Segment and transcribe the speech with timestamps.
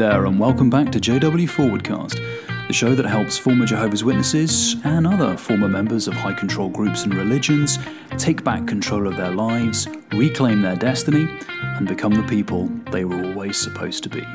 [0.00, 5.06] there, and welcome back to JW Forwardcast, the show that helps former Jehovah's Witnesses and
[5.06, 7.78] other former members of high control groups and religions
[8.16, 13.22] take back control of their lives, reclaim their destiny, and become the people they were
[13.26, 14.26] always supposed to be.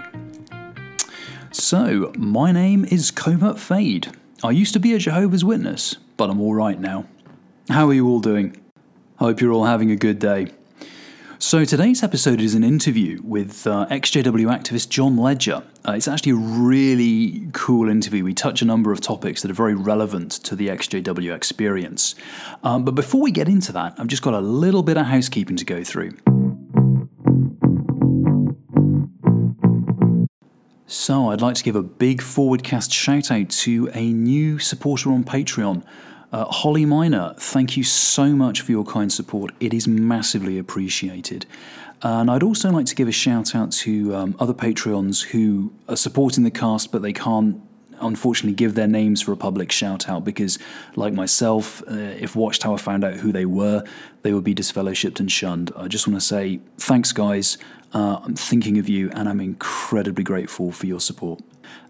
[1.49, 4.11] So, my name is Covert Fade.
[4.43, 7.07] I used to be a Jehovah's Witness, but I'm alright now.
[7.69, 8.55] How are you all doing?
[9.17, 10.49] Hope you're all having a good day.
[11.47, 15.61] So, today's episode is an interview with uh, XJW activist John Ledger.
[15.87, 18.23] Uh, it's actually a really cool interview.
[18.23, 22.15] We touch a number of topics that are very relevant to the XJW experience.
[22.63, 25.55] Um, but before we get into that, I've just got a little bit of housekeeping
[25.57, 26.13] to go through.
[30.87, 35.23] So, I'd like to give a big forwardcast shout out to a new supporter on
[35.23, 35.83] Patreon.
[36.35, 39.53] Uh, Holly Miner, thank you so much for your kind support.
[39.61, 41.45] It is massively appreciated.
[42.01, 45.95] And I'd also like to give a shout out to um, other Patreons who are
[45.95, 47.61] supporting the cast, but they can't
[48.01, 50.59] unfortunately give their names for a public shout out because,
[50.97, 53.85] like myself, uh, if Watchtower found out who they were,
[54.23, 55.71] they would be disfellowshipped and shunned.
[55.77, 57.57] I just want to say thanks, guys.
[57.93, 61.39] Uh, I'm thinking of you and I'm incredibly grateful for your support.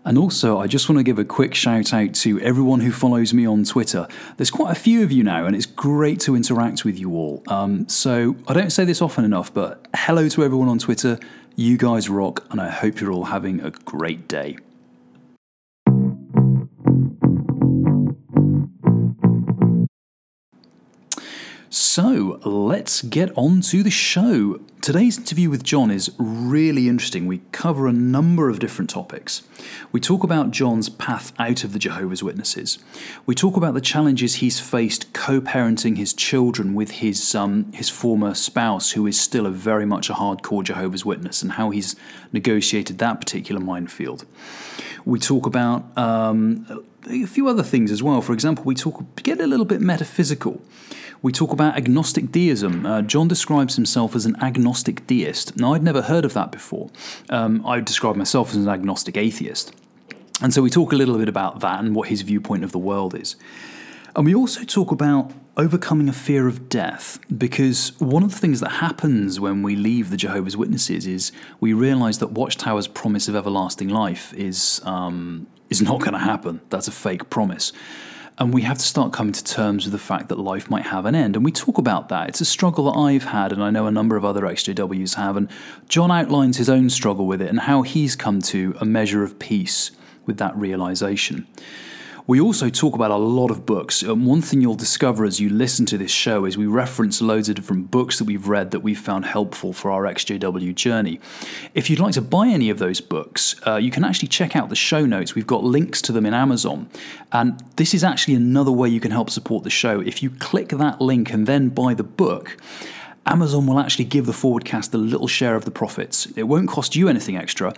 [0.05, 3.33] And also, I just want to give a quick shout out to everyone who follows
[3.33, 4.07] me on Twitter.
[4.37, 7.41] There's quite a few of you now, and it's great to interact with you all.
[7.47, 11.17] Um, so, I don't say this often enough, but hello to everyone on Twitter.
[11.55, 14.57] You guys rock, and I hope you're all having a great day.
[21.71, 24.59] So let's get on to the show.
[24.85, 27.25] Today's interview with John is really interesting.
[27.25, 29.41] We cover a number of different topics.
[29.91, 32.77] We talk about John's path out of the Jehovah's Witnesses.
[33.25, 38.35] We talk about the challenges he's faced co-parenting his children with his um, his former
[38.35, 41.95] spouse, who is still a very much a hardcore Jehovah's Witness, and how he's
[42.31, 44.23] negotiated that particular minefield.
[45.03, 48.21] We talk about um, a few other things as well.
[48.21, 50.61] For example, we talk get a little bit metaphysical.
[51.25, 52.85] We talk about agnostic deism.
[52.85, 55.57] Uh, John describes himself as an agnostic deist.
[55.57, 56.91] Now, I'd never heard of that before.
[57.31, 59.73] Um, I describe myself as an agnostic atheist.
[60.43, 62.77] And so we talk a little bit about that and what his viewpoint of the
[62.77, 63.37] world is.
[64.15, 68.59] And we also talk about overcoming a fear of death because one of the things
[68.59, 73.35] that happens when we leave the Jehovah's Witnesses is we realize that Watchtower's promise of
[73.35, 76.61] everlasting life is um, is not going to happen.
[76.69, 77.73] That's a fake promise.
[78.37, 81.05] And we have to start coming to terms with the fact that life might have
[81.05, 81.37] an end.
[81.37, 82.27] And we talk about that.
[82.27, 85.37] It's a struggle that I've had, and I know a number of other XJWs have.
[85.37, 85.49] And
[85.87, 89.39] John outlines his own struggle with it and how he's come to a measure of
[89.39, 89.91] peace
[90.25, 91.47] with that realization.
[92.27, 94.03] We also talk about a lot of books.
[94.03, 97.49] Um, one thing you'll discover as you listen to this show is we reference loads
[97.49, 101.19] of different books that we've read that we've found helpful for our XJW journey.
[101.75, 104.69] If you'd like to buy any of those books, uh, you can actually check out
[104.69, 105.35] the show notes.
[105.35, 106.89] We've got links to them in Amazon.
[107.31, 109.99] And this is actually another way you can help support the show.
[109.99, 112.57] If you click that link and then buy the book,
[113.27, 116.25] Amazon will actually give the Forwardcast a little share of the profits.
[116.35, 117.75] It won't cost you anything extra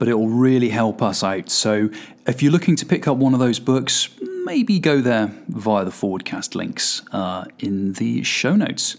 [0.00, 1.50] but it will really help us out.
[1.50, 1.90] So
[2.26, 4.08] if you're looking to pick up one of those books,
[4.44, 8.96] maybe go there via the Forwardcast links uh, in the show notes.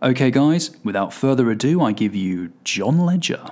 [0.00, 3.44] Okay, guys, without further ado, I give you John Ledger.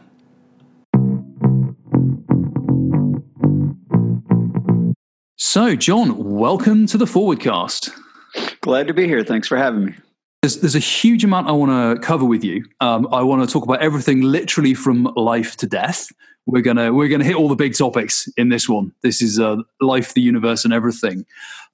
[5.36, 7.90] So, John, welcome to the Forwardcast.
[8.60, 9.24] Glad to be here.
[9.24, 9.94] Thanks for having me.
[10.42, 12.64] There's, there's a huge amount I want to cover with you.
[12.80, 16.10] Um, I want to talk about everything literally from life to death
[16.46, 18.92] we're gonna we're gonna hit all the big topics in this one.
[19.02, 21.24] This is uh, life, the universe, and everything.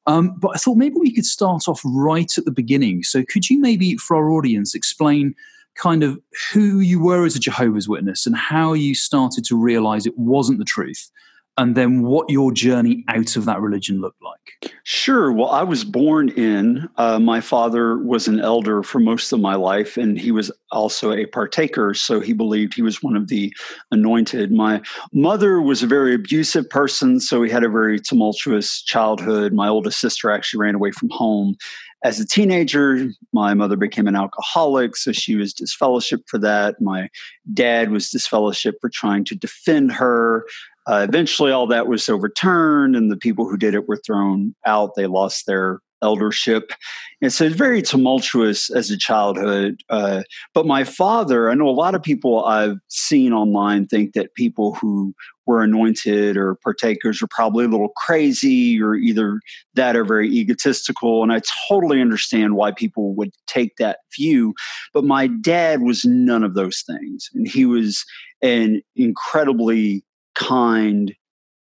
[0.07, 3.03] Um, but I thought maybe we could start off right at the beginning.
[3.03, 5.35] So could you maybe, for our audience, explain
[5.75, 6.19] kind of
[6.53, 10.59] who you were as a Jehovah's Witness and how you started to realize it wasn't
[10.59, 11.11] the truth,
[11.59, 14.73] and then what your journey out of that religion looked like?
[14.85, 15.33] Sure.
[15.33, 16.89] Well, I was born in.
[16.97, 21.13] Uh, my father was an elder for most of my life, and he was also
[21.13, 21.95] a partaker.
[21.95, 23.53] So he believed he was one of the
[23.91, 24.53] anointed.
[24.53, 24.81] My
[25.13, 29.53] mother was a very abusive person, so we had a very tumultuous childhood.
[29.53, 31.57] My oldest sister actually ran away from home.
[32.05, 36.81] As a teenager, my mother became an alcoholic, so she was disfellowship for that.
[36.81, 37.09] My
[37.53, 40.47] dad was disfellowship for trying to defend her.
[40.89, 44.95] Uh, eventually, all that was overturned, and the people who did it were thrown out.
[44.97, 46.73] They lost their eldership.
[47.21, 49.83] And so it's very tumultuous as a childhood.
[49.91, 50.23] Uh,
[50.55, 54.75] but my father, I know a lot of people I've seen online think that people
[54.75, 55.15] who
[55.47, 59.41] were anointed or partakers are probably a little crazy or either
[59.75, 61.23] that or very egotistical.
[61.23, 64.55] And I totally understand why people would take that view.
[64.93, 67.29] But my dad was none of those things.
[67.35, 68.05] And he was
[68.43, 70.05] an incredibly
[70.39, 71.15] kind,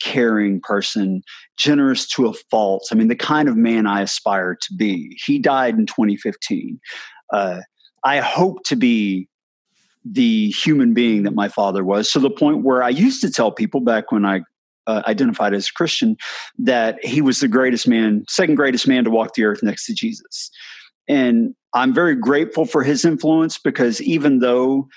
[0.03, 1.23] caring person,
[1.57, 2.89] generous to a fault.
[2.91, 5.19] I mean, the kind of man I aspire to be.
[5.25, 6.79] He died in 2015.
[7.33, 7.61] Uh,
[8.05, 9.29] I hope to be
[10.05, 13.51] the human being that my father was to the point where I used to tell
[13.51, 14.43] people back when I
[14.87, 16.17] uh, identified as a Christian
[16.59, 19.95] that he was the greatest man, second greatest man to walk the earth next to
[19.95, 20.51] Jesus.
[21.09, 24.89] And I'm very grateful for his influence because even though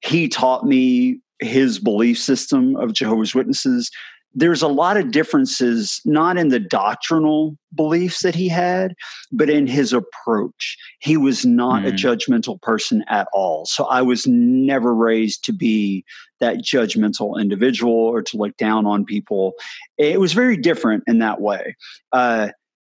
[0.00, 3.90] he taught me his belief system of Jehovah's Witnesses,
[4.34, 8.94] there's a lot of differences, not in the doctrinal beliefs that he had,
[9.30, 10.76] but in his approach.
[10.98, 11.88] He was not mm.
[11.88, 13.64] a judgmental person at all.
[13.66, 16.04] So I was never raised to be
[16.40, 19.54] that judgmental individual or to look down on people.
[19.98, 21.76] It was very different in that way.
[22.12, 22.48] Uh,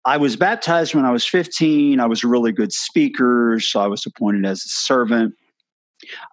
[0.05, 2.01] I was baptized when I was 15.
[2.01, 5.35] I was a really good speaker, so I was appointed as a servant.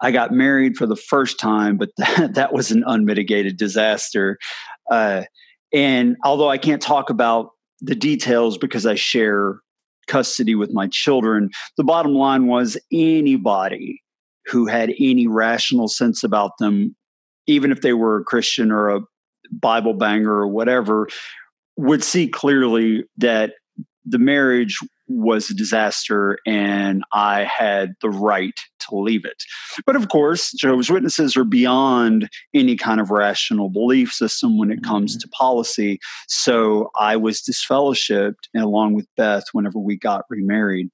[0.00, 4.38] I got married for the first time, but that, that was an unmitigated disaster.
[4.90, 5.22] Uh,
[5.72, 7.50] and although I can't talk about
[7.80, 9.60] the details because I share
[10.06, 14.02] custody with my children, the bottom line was anybody
[14.46, 16.94] who had any rational sense about them,
[17.46, 19.00] even if they were a Christian or a
[19.50, 21.08] Bible banger or whatever,
[21.76, 23.54] would see clearly that
[24.04, 24.78] the marriage
[25.08, 29.42] was a disaster and I had the right to leave it.
[29.84, 34.82] But of course, Jehovah's Witnesses are beyond any kind of rational belief system when it
[34.82, 35.20] comes mm-hmm.
[35.20, 35.98] to policy.
[36.28, 40.90] So I was disfellowshipped and along with Beth whenever we got remarried.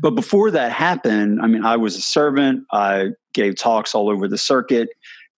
[0.00, 2.64] But before that happened, I mean, I was a servant.
[2.72, 4.88] I gave talks all over the circuit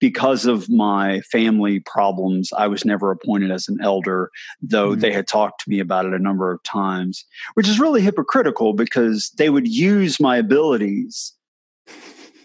[0.01, 4.31] because of my family problems, I was never appointed as an elder,
[4.61, 5.01] though mm-hmm.
[5.01, 7.25] they had talked to me about it a number of times,
[7.55, 11.35] which is really hypocritical because they would use my abilities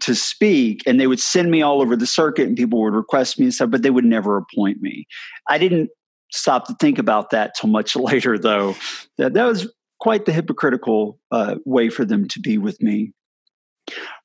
[0.01, 3.39] to speak and they would send me all over the circuit and people would request
[3.39, 5.07] me and stuff, but they would never appoint me.
[5.49, 5.89] I didn't
[6.31, 8.75] stop to think about that till much later, though.
[9.17, 13.13] That, that was quite the hypocritical uh, way for them to be with me.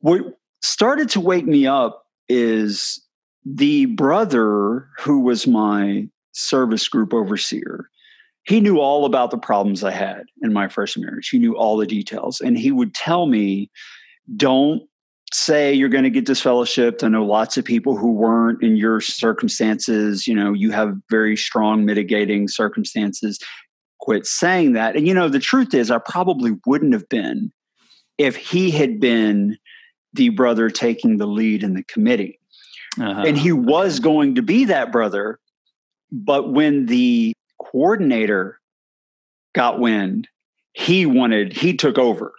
[0.00, 0.22] What
[0.62, 3.00] started to wake me up is
[3.44, 7.88] the brother who was my service group overseer
[8.44, 11.76] he knew all about the problems i had in my first marriage he knew all
[11.76, 13.70] the details and he would tell me
[14.36, 14.82] don't
[15.32, 17.04] say you're going to get disfellowshipped.
[17.04, 20.26] I know lots of people who weren't in your circumstances.
[20.26, 23.38] You know you have very strong mitigating circumstances.
[24.00, 24.96] Quit saying that.
[24.96, 27.52] And you know the truth is i probably wouldn't have been
[28.18, 29.56] if he had been
[30.12, 32.39] the brother taking the lead in the committee
[32.98, 33.24] uh-huh.
[33.26, 35.38] And he was going to be that brother.
[36.10, 38.58] But when the coordinator
[39.54, 40.28] got wind,
[40.72, 42.32] he wanted, he took over.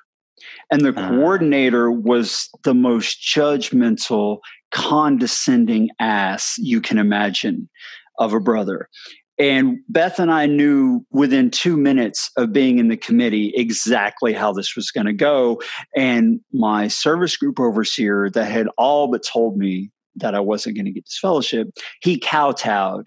[0.72, 1.10] And the uh-huh.
[1.10, 4.40] coordinator was the most judgmental,
[4.72, 7.70] condescending ass you can imagine
[8.18, 8.90] of a brother.
[9.38, 14.54] And Beth and I knew within two minutes of being in the committee exactly how
[14.54, 15.62] this was going to go.
[15.96, 20.86] And my service group overseer that had all but told me that I wasn't going
[20.86, 21.70] to get this fellowship,
[22.02, 23.06] he kowtowed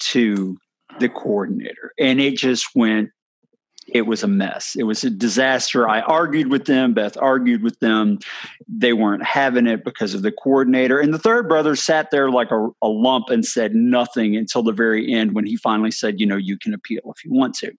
[0.00, 0.56] to
[0.98, 1.92] the coordinator.
[1.98, 3.10] And it just went,
[3.88, 4.76] it was a mess.
[4.78, 5.88] It was a disaster.
[5.88, 6.94] I argued with them.
[6.94, 8.18] Beth argued with them.
[8.68, 11.00] They weren't having it because of the coordinator.
[11.00, 14.72] And the third brother sat there like a, a lump and said nothing until the
[14.72, 17.72] very end when he finally said, you know, you can appeal if you want to.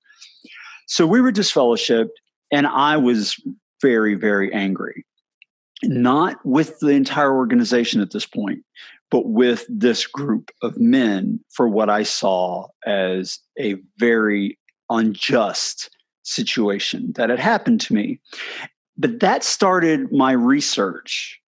[0.88, 2.10] So we were disfellowshipped,
[2.51, 3.41] and I was
[3.81, 5.05] very, very angry
[5.83, 8.63] not with the entire organization at this point,
[9.09, 14.57] but with this group of men for what I saw as a very
[14.89, 15.89] unjust
[16.23, 18.19] situation that had happened to me.
[18.97, 21.39] But that started my research,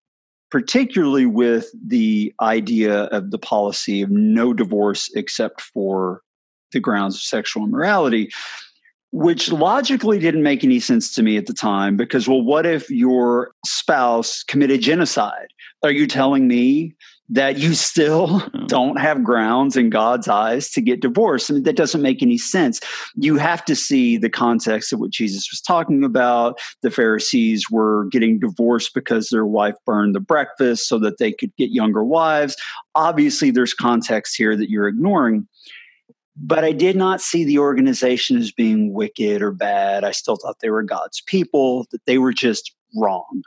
[0.50, 6.22] particularly with the idea of the policy of no divorce except for
[6.72, 8.32] the grounds of sexual immorality
[9.14, 12.90] which logically didn't make any sense to me at the time because, well, what if
[12.90, 15.50] your spouse committed genocide?
[15.84, 16.96] Are you telling me
[17.30, 21.52] that you still don't have grounds in God's eyes to get divorced?
[21.52, 22.80] I mean, that doesn't make any sense.
[23.16, 26.60] You have to see the context of what Jesus was talking about.
[26.82, 31.56] The Pharisees were getting divorced because their wife burned the breakfast so that they could
[31.56, 32.56] get younger wives.
[32.96, 35.48] Obviously, there's context here that you're ignoring
[36.36, 40.04] but I did not see the organization as being wicked or bad.
[40.04, 43.44] I still thought they were God's people, that they were just wrong.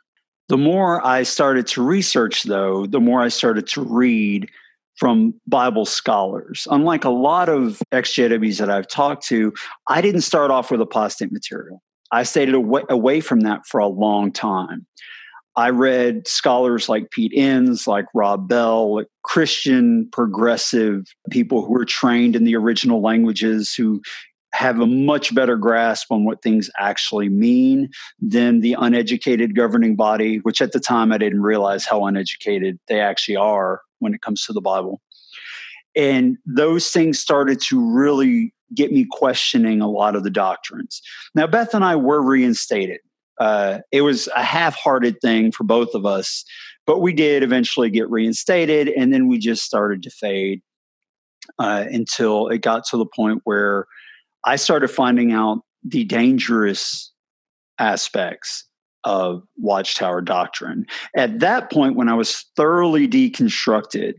[0.49, 4.49] The more I started to research, though, the more I started to read
[4.97, 6.66] from Bible scholars.
[6.71, 9.52] Unlike a lot of ex-JWs that I've talked to,
[9.88, 11.83] I didn't start off with apostate material.
[12.12, 14.87] I stayed away, away from that for a long time.
[15.57, 21.87] I read scholars like Pete Enns, like Rob Bell, like Christian progressive people who were
[21.87, 24.03] trained in the original languages who
[24.53, 30.39] have a much better grasp on what things actually mean than the uneducated governing body,
[30.39, 34.45] which at the time I didn't realize how uneducated they actually are when it comes
[34.45, 35.01] to the Bible.
[35.95, 41.01] And those things started to really get me questioning a lot of the doctrines.
[41.35, 43.01] Now, Beth and I were reinstated.
[43.38, 46.45] Uh, it was a half hearted thing for both of us,
[46.87, 50.62] but we did eventually get reinstated, and then we just started to fade
[51.59, 53.87] uh, until it got to the point where
[54.45, 57.12] I started finding out the dangerous
[57.78, 58.64] aspects
[59.05, 60.87] of Watchtower doctrine.
[61.16, 64.14] At that point, when I was thoroughly deconstructed,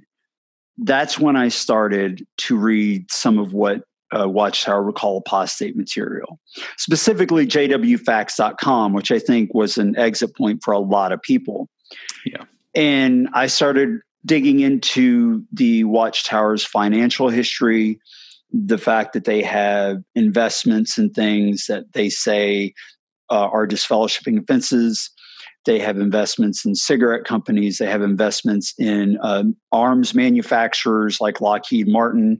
[0.77, 3.81] that's when I started to read some of what
[4.15, 6.39] uh, Watchtower recall apostate material,
[6.77, 11.69] specifically jwfacts.com, which I think was an exit point for a lot of people.
[12.25, 12.43] Yeah.
[12.75, 17.99] And I started digging into the Watchtower's financial history,
[18.51, 22.73] the fact that they have investments and things that they say
[23.29, 25.09] uh, are disfellowshipping offenses.
[25.65, 27.77] They have investments in cigarette companies.
[27.77, 32.39] They have investments in um, arms manufacturers like Lockheed Martin.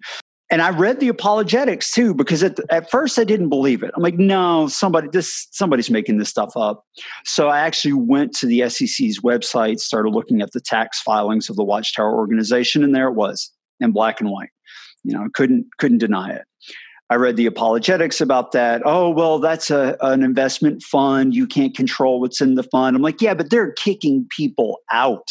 [0.50, 3.92] And I read the apologetics too because at, at first I didn't believe it.
[3.96, 6.86] I'm like, no, somebody this somebody's making this stuff up.
[7.25, 11.58] So I actually went to the SEC's website, started looking at the tax filings of
[11.58, 14.50] the Watchtower organization, and there it was in black and white.
[15.04, 16.44] You know, couldn't couldn't deny it.
[17.10, 18.82] I read the apologetics about that.
[18.84, 21.34] Oh, well, that's a, an investment fund.
[21.34, 22.98] You can't control what's in the fund.
[22.98, 25.30] I'm like, yeah, but they're kicking people out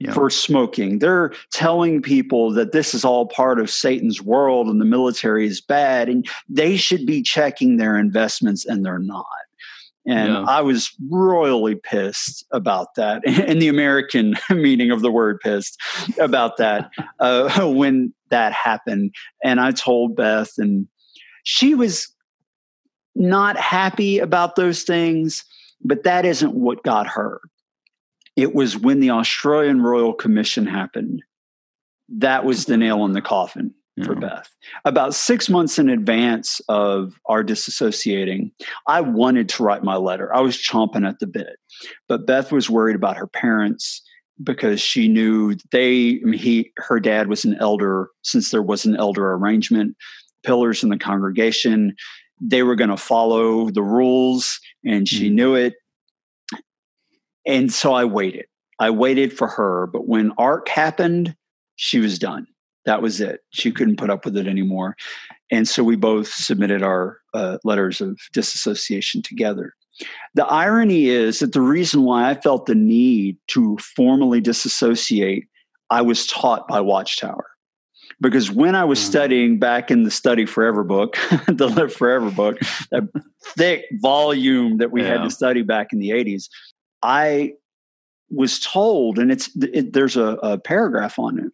[0.00, 0.12] yeah.
[0.12, 0.98] for smoking.
[0.98, 5.60] They're telling people that this is all part of Satan's world and the military is
[5.60, 9.26] bad, and they should be checking their investments, and they're not.
[10.06, 10.44] And yeah.
[10.44, 15.78] I was royally pissed about that, in the American meaning of the word pissed
[16.18, 16.90] about that
[17.20, 19.14] uh, when that happened.
[19.44, 20.88] And I told Beth, and
[21.44, 22.08] she was
[23.14, 25.44] not happy about those things,
[25.84, 27.40] but that isn't what got her.
[28.40, 31.22] It was when the Australian Royal Commission happened.
[32.08, 34.48] That was the nail in the coffin for Beth.
[34.84, 38.50] About six months in advance of our disassociating,
[38.86, 40.34] I wanted to write my letter.
[40.34, 41.58] I was chomping at the bit.
[42.08, 44.02] But Beth was worried about her parents
[44.42, 49.32] because she knew they he her dad was an elder since there was an elder
[49.32, 49.96] arrangement
[50.42, 51.94] pillars in the congregation
[52.40, 55.34] they were going to follow the rules and she mm-hmm.
[55.34, 55.74] knew it
[57.46, 58.46] and so i waited
[58.78, 61.34] i waited for her but when ARC happened
[61.76, 62.46] she was done
[62.86, 63.40] that was it.
[63.50, 64.96] She couldn't put up with it anymore.
[65.50, 69.74] And so we both submitted our uh, letters of disassociation together.
[70.34, 75.46] The irony is that the reason why I felt the need to formally disassociate,
[75.90, 77.46] I was taught by Watchtower.
[78.20, 79.04] Because when I was mm.
[79.04, 81.16] studying back in the Study Forever book,
[81.48, 82.58] the Live Forever book,
[82.90, 83.04] that
[83.56, 85.08] thick volume that we yeah.
[85.08, 86.48] had to study back in the 80s,
[87.02, 87.54] I
[88.30, 91.52] was told, and it's it, there's a, a paragraph on it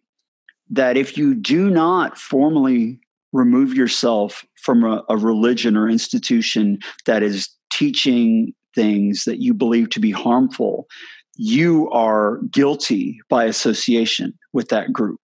[0.69, 2.99] that if you do not formally
[3.33, 9.89] remove yourself from a, a, religion or institution that is teaching things that you believe
[9.89, 10.87] to be harmful,
[11.35, 15.21] you are guilty by association with that group.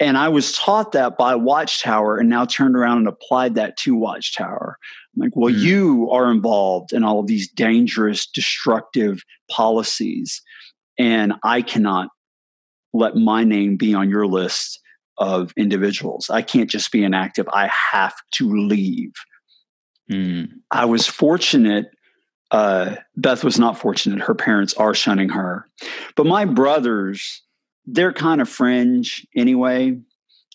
[0.00, 3.94] And I was taught that by Watchtower and now turned around and applied that to
[3.94, 4.76] Watchtower.
[5.14, 5.60] I'm like, well, mm.
[5.60, 10.42] you are involved in all of these dangerous, destructive policies.
[10.98, 12.08] And I cannot
[12.92, 14.80] let my name be on your list
[15.18, 16.30] of individuals.
[16.30, 17.48] I can't just be inactive.
[17.52, 19.12] I have to leave.
[20.10, 20.48] Mm.
[20.70, 21.86] I was fortunate.
[22.50, 24.20] Uh, Beth was not fortunate.
[24.20, 25.66] Her parents are shunning her.
[26.16, 27.42] But my brothers,
[27.86, 29.98] they're kind of fringe anyway.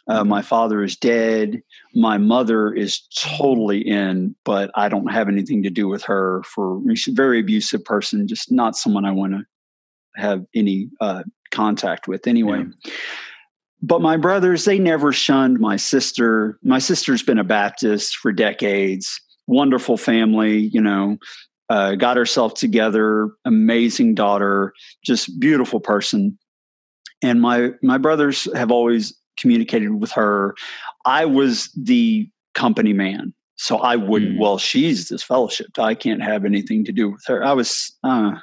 [0.08, 0.30] Uh, mm-hmm.
[0.30, 1.62] my father is dead.
[1.94, 6.44] My mother is totally in, but I don't have anything to do with her.
[6.44, 9.44] For she's a very abusive person, just not someone I want to
[10.16, 12.64] have any uh, contact with anyway.
[12.86, 12.92] Yeah.
[13.82, 16.58] But my brothers, they never shunned my sister.
[16.64, 19.22] My sister's been a Baptist for decades.
[19.46, 21.18] Wonderful family, you know,
[21.70, 26.38] uh, got herself together, amazing daughter, just beautiful person.
[27.24, 30.56] And my my brothers have always communicated with her.
[31.06, 33.34] I was the company man.
[33.58, 34.40] So I wouldn't, mm.
[34.40, 35.80] well, she's disfellowshipped.
[35.80, 37.44] I can't have anything to do with her.
[37.44, 38.34] I was, uh,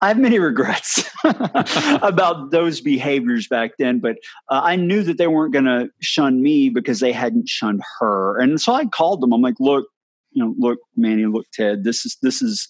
[0.00, 4.16] I have many regrets about those behaviors back then, but
[4.48, 8.40] uh, I knew that they weren't going to shun me because they hadn't shunned her.
[8.40, 9.32] And so I called them.
[9.32, 9.86] I'm like, look,
[10.32, 12.66] you know, look, Manny, look, Ted, this is, this is,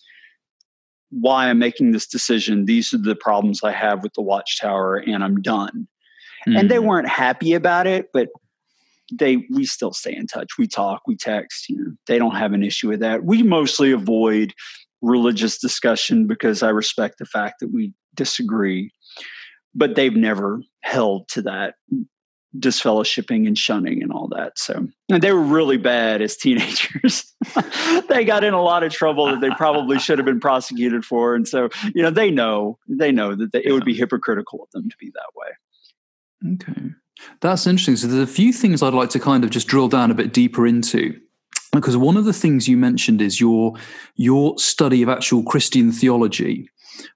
[1.13, 2.65] why I'm making this decision.
[2.65, 5.87] These are the problems I have with the Watchtower, and I'm done.
[6.49, 6.59] Mm.
[6.59, 6.87] And they hmm.
[6.87, 8.29] weren't happy about it, but
[9.13, 10.53] they we still stay in touch.
[10.59, 11.69] We talk, we text.
[11.69, 13.25] You know, they don't have an issue with that.
[13.25, 14.55] We mostly avoid
[15.03, 18.93] religious discussion because I respect the fact that we disagree.
[19.75, 21.75] But they've never held to that
[22.59, 24.59] disfellowshipping and shunning and all that.
[24.59, 27.33] So and they were really bad as teenagers.
[28.09, 31.35] they got in a lot of trouble that they probably should have been prosecuted for.
[31.35, 34.71] And so, you know, they know they know that they, it would be hypocritical of
[34.71, 36.55] them to be that way.
[36.55, 36.91] Okay.
[37.41, 37.97] That's interesting.
[37.97, 40.33] So there's a few things I'd like to kind of just drill down a bit
[40.33, 41.19] deeper into
[41.73, 43.75] because one of the things you mentioned is your
[44.17, 46.69] your study of actual Christian theology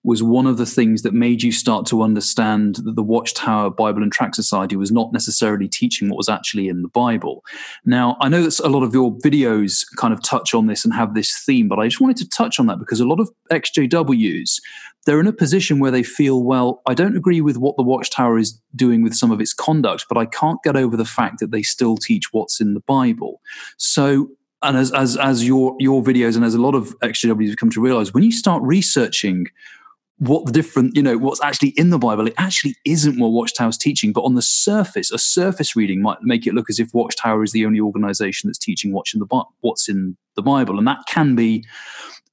[0.04, 4.02] was one of the things that made you start to understand that the Watchtower Bible
[4.02, 7.44] and Tract Society was not necessarily teaching what was actually in the Bible.
[7.84, 10.94] Now, I know that a lot of your videos kind of touch on this and
[10.94, 13.30] have this theme, but I just wanted to touch on that because a lot of
[13.50, 14.60] XJWs,
[15.04, 18.38] they're in a position where they feel, well, I don't agree with what the Watchtower
[18.38, 21.52] is doing with some of its conduct, but I can't get over the fact that
[21.52, 23.40] they still teach what's in the Bible.
[23.76, 24.28] So
[24.62, 27.70] and as as as your your videos and as a lot of XJWs have come
[27.70, 29.46] to realize, when you start researching
[30.18, 33.76] what the different, you know, what's actually in the Bible, it actually isn't what Watchtower's
[33.76, 34.12] teaching.
[34.12, 37.52] But on the surface, a surface reading might make it look as if Watchtower is
[37.52, 41.34] the only organization that's teaching what's in the what's in the Bible, and that can
[41.34, 41.64] be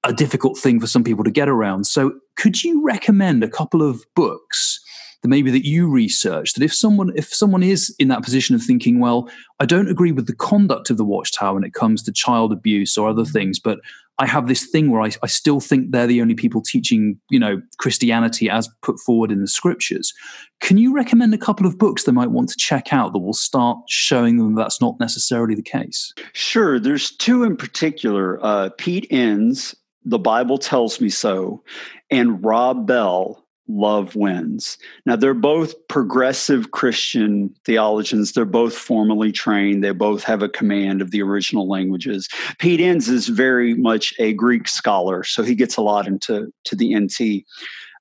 [0.06, 1.86] a difficult thing for some people to get around.
[1.86, 4.80] So, could you recommend a couple of books?
[5.24, 8.62] That maybe that you research that if someone if someone is in that position of
[8.62, 12.12] thinking well i don't agree with the conduct of the watchtower when it comes to
[12.12, 13.80] child abuse or other things but
[14.20, 17.40] i have this thing where i, I still think they're the only people teaching you
[17.40, 20.14] know christianity as put forward in the scriptures.
[20.62, 23.34] Can you recommend a couple of books they might want to check out that will
[23.34, 26.14] start showing them that's not necessarily the case?
[26.34, 26.80] Sure.
[26.80, 29.76] There's two in particular uh, pete enns
[30.06, 31.64] the bible tells me so
[32.12, 34.78] and rob bell love wins.
[35.06, 38.34] Now, they're both progressive Christian theologians.
[38.34, 39.84] They're both formally trained.
[39.84, 42.28] They both have a command of the original languages.
[42.60, 46.76] Pete Enns is very much a Greek scholar, so he gets a lot into to
[46.76, 47.46] the NT.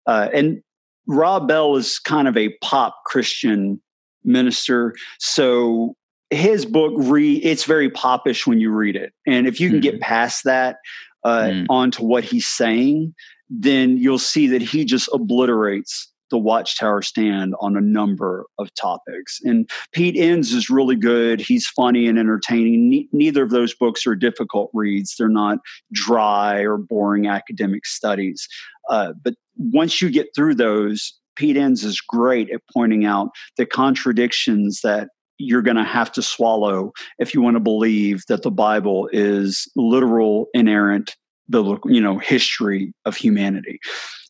[0.06, 0.62] Uh, and
[1.06, 3.80] Rob Bell is kind of a pop Christian
[4.24, 4.94] minister.
[5.18, 5.94] So
[6.30, 9.12] his book re it's very popish when you read it.
[9.26, 9.90] And if you can mm-hmm.
[9.90, 10.76] get past that,
[11.24, 11.66] uh, mm.
[11.68, 13.14] onto what he's saying,
[13.60, 19.38] then you'll see that he just obliterates the Watchtower stand on a number of topics.
[19.44, 21.40] And Pete Enns is really good.
[21.40, 22.88] He's funny and entertaining.
[22.88, 25.58] Ne- neither of those books are difficult reads, they're not
[25.92, 28.48] dry or boring academic studies.
[28.88, 33.66] Uh, but once you get through those, Pete Enns is great at pointing out the
[33.66, 38.50] contradictions that you're going to have to swallow if you want to believe that the
[38.50, 41.14] Bible is literal, inerrant,
[41.48, 43.78] biblical, you know, history of humanity.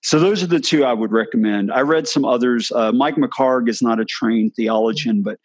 [0.02, 1.72] So those are the two I would recommend.
[1.72, 2.72] I read some others.
[2.72, 5.38] Uh, Mike McHargue is not a trained theologian, but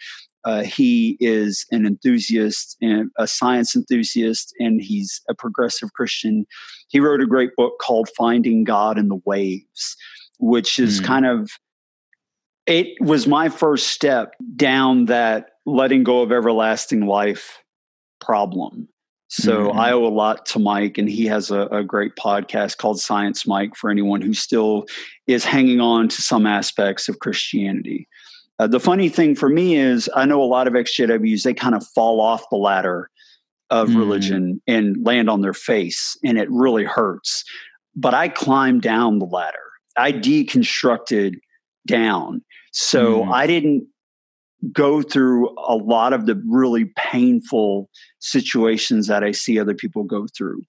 [0.45, 6.45] uh, he is an enthusiast and a science enthusiast, and he's a progressive Christian.
[6.88, 9.95] He wrote a great book called "Finding God in the Waves,"
[10.39, 11.06] which is mm.
[11.06, 11.49] kind of
[12.65, 17.62] it was my first step down that letting go of everlasting life
[18.19, 18.88] problem
[19.30, 19.80] so mm-hmm.
[19.80, 23.46] I owe a lot to Mike, and he has a, a, great podcast called Science
[23.46, 24.86] Mike for anyone who still
[25.28, 28.08] is hanging on to some aspects of Christianity.
[28.60, 31.76] Uh, the funny thing for me is, I know a lot of XJWs, they kind
[31.76, 33.10] of fall off the ladder
[33.70, 34.00] of mm-hmm.
[34.00, 37.44] religion and land on their face, and it really hurts.
[37.96, 39.58] But I climbed down the ladder,
[39.98, 41.36] I deconstructed
[41.86, 42.44] down.
[42.72, 43.32] So mm-hmm.
[43.32, 43.88] I didn't
[44.72, 47.89] go through a lot of the really painful
[48.20, 50.62] situations that I see other people go through.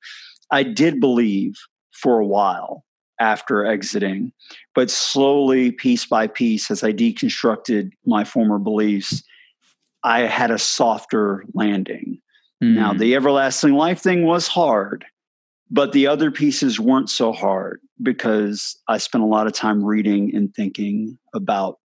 [0.51, 1.55] I did believe
[1.93, 2.85] for a while
[3.21, 4.33] after exiting,
[4.75, 9.23] but slowly, piece by piece, as I deconstructed my former beliefs,
[10.05, 12.21] I had a softer landing.
[12.63, 12.75] Mm.
[12.75, 15.05] Now, the everlasting life thing was hard,
[15.71, 20.35] but the other pieces weren't so hard because I spent a lot of time reading
[20.35, 21.79] and thinking about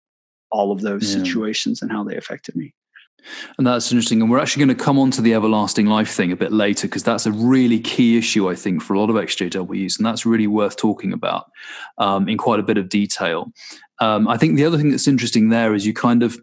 [0.50, 1.22] all of those yeah.
[1.22, 2.74] situations and how they affected me.
[3.58, 4.20] And that's interesting.
[4.20, 6.86] And we're actually going to come on to the everlasting life thing a bit later
[6.86, 9.98] because that's a really key issue, I think, for a lot of XJWs.
[9.98, 11.50] And that's really worth talking about
[11.98, 13.52] um, in quite a bit of detail.
[14.00, 16.38] Um, I think the other thing that's interesting there is you kind of,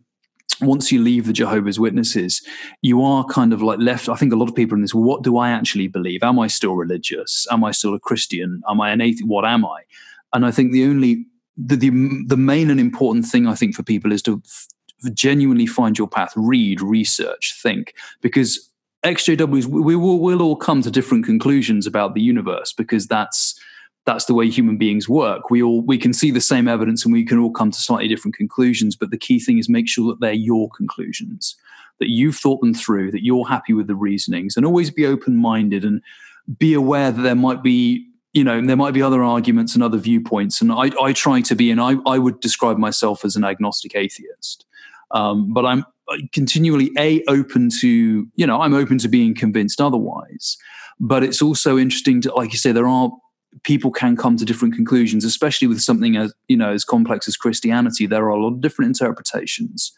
[0.61, 2.41] once you leave the Jehovah's Witnesses,
[2.81, 4.09] you are kind of like left.
[4.09, 6.23] I think a lot of people in this, what do I actually believe?
[6.23, 7.45] Am I still religious?
[7.51, 8.61] Am I still a Christian?
[8.67, 9.27] Am I an atheist?
[9.27, 9.81] What am I?
[10.33, 11.25] And I think the only
[11.57, 11.89] the, the,
[12.27, 14.67] the main and important thing I think for people is to f-
[15.13, 18.71] genuinely find your path, read, research, think, because
[19.03, 23.59] XJWs we will we'll all come to different conclusions about the universe because that's
[24.05, 25.49] that's the way human beings work.
[25.49, 28.07] We all we can see the same evidence and we can all come to slightly
[28.07, 28.95] different conclusions.
[28.95, 31.55] But the key thing is make sure that they're your conclusions,
[31.99, 35.37] that you've thought them through, that you're happy with the reasonings, and always be open
[35.37, 36.01] minded and
[36.57, 39.97] be aware that there might be you know there might be other arguments and other
[39.97, 40.61] viewpoints.
[40.61, 43.95] And I, I try to be, and I, I would describe myself as an agnostic
[43.95, 44.63] atheist.
[45.09, 45.83] Um, but I'm
[46.33, 50.55] continually a open to you know I'm open to being convinced otherwise.
[50.99, 53.11] But it's also interesting to, like you say, there are
[53.63, 57.37] people can come to different conclusions, especially with something as you know as complex as
[57.37, 58.05] Christianity.
[58.05, 59.91] There are a lot of different interpretations,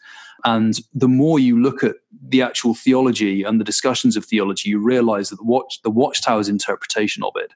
[0.46, 4.78] and the more you look at the actual theology and the discussions of theology, you
[4.78, 7.52] realize that the watch the Watchtower's interpretation of it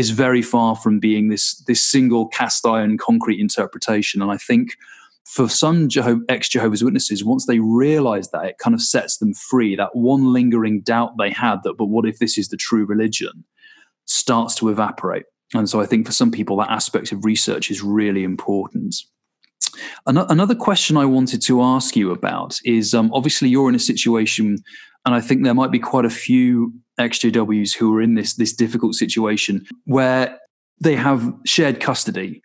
[0.00, 4.22] is very far from being this this single cast iron concrete interpretation.
[4.22, 4.76] And I think
[5.24, 9.34] for some Jeho- ex Jehovah's Witnesses, once they realize that, it kind of sets them
[9.34, 9.76] free.
[9.76, 13.44] That one lingering doubt they had that, but what if this is the true religion,
[14.06, 15.26] starts to evaporate.
[15.54, 18.96] And so I think for some people, that aspect of research is really important.
[20.06, 24.58] Another question I wanted to ask you about is um, obviously you're in a situation,
[25.04, 28.52] and I think there might be quite a few XJWs who are in this this
[28.52, 30.38] difficult situation where
[30.80, 32.42] they have shared custody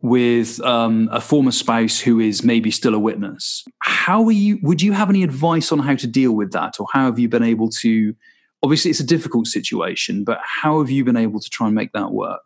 [0.00, 3.64] with um, a former spouse who is maybe still a witness.
[3.80, 4.58] How are you?
[4.62, 7.28] Would you have any advice on how to deal with that, or how have you
[7.28, 8.14] been able to
[8.62, 11.92] obviously it's a difficult situation, but how have you been able to try and make
[11.92, 12.40] that work?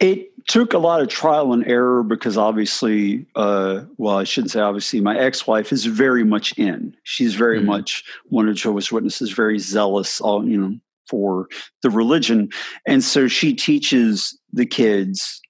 [0.00, 4.60] It took a lot of trial and error because obviously, uh, well, I shouldn't say
[4.60, 6.96] obviously, my ex wife is very much in.
[7.04, 7.66] She's very mm-hmm.
[7.66, 10.76] much one of Jehovah's Witnesses, very zealous, all, you know,
[11.08, 11.48] for
[11.82, 12.48] the religion.
[12.86, 15.40] And so she teaches the kids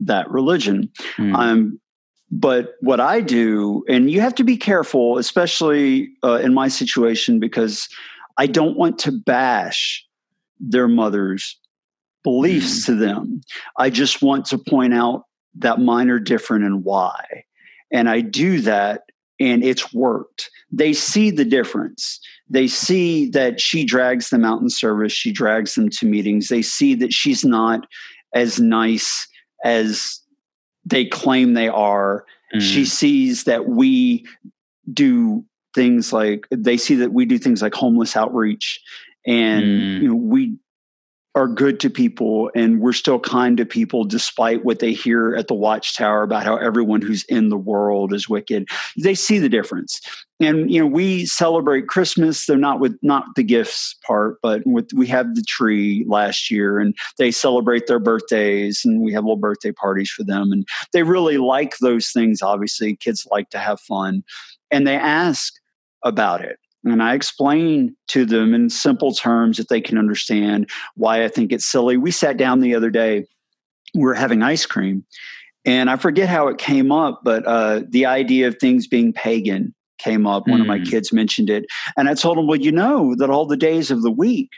[0.00, 0.90] that religion.
[1.16, 1.34] Mm.
[1.34, 1.80] Um,
[2.30, 7.38] but what I do, and you have to be careful, especially uh, in my situation,
[7.38, 7.88] because
[8.38, 10.04] I don't want to bash
[10.60, 11.58] their mother's
[12.22, 12.86] beliefs mm.
[12.86, 13.40] to them.
[13.78, 15.24] I just want to point out
[15.56, 17.44] that mine are different and why.
[17.92, 19.02] And I do that
[19.38, 20.50] and it's worked.
[20.70, 22.20] They see the difference.
[22.48, 26.48] They see that she drags them out in service, she drags them to meetings.
[26.48, 27.86] They see that she's not
[28.34, 29.26] as nice
[29.64, 30.20] as
[30.84, 32.24] they claim they are.
[32.54, 32.60] Mm.
[32.60, 34.24] She sees that we
[34.92, 35.44] do
[35.76, 38.80] things like they see that we do things like homeless outreach
[39.26, 40.00] and mm.
[40.00, 40.56] you know we
[41.36, 45.48] are good to people and we're still kind to people despite what they hear at
[45.48, 48.66] the watchtower about how everyone who's in the world is wicked.
[48.96, 50.00] They see the difference.
[50.40, 54.90] And you know we celebrate christmas they're not with not the gifts part but with
[54.94, 59.36] we have the tree last year and they celebrate their birthdays and we have little
[59.36, 60.52] birthday parties for them.
[60.52, 62.96] And they really like those things obviously.
[62.96, 64.24] Kids like to have fun.
[64.70, 65.54] And they ask
[66.04, 66.58] about it.
[66.84, 71.52] And I explain to them in simple terms that they can understand why I think
[71.52, 71.96] it's silly.
[71.96, 73.26] We sat down the other day,
[73.94, 75.04] we were having ice cream,
[75.64, 79.74] and I forget how it came up, but uh, the idea of things being pagan
[79.98, 80.46] came up.
[80.46, 80.62] One mm.
[80.62, 80.84] of my hmm.
[80.84, 81.64] kids mentioned it.
[81.96, 84.50] And I told him, well, you know that all the days of the week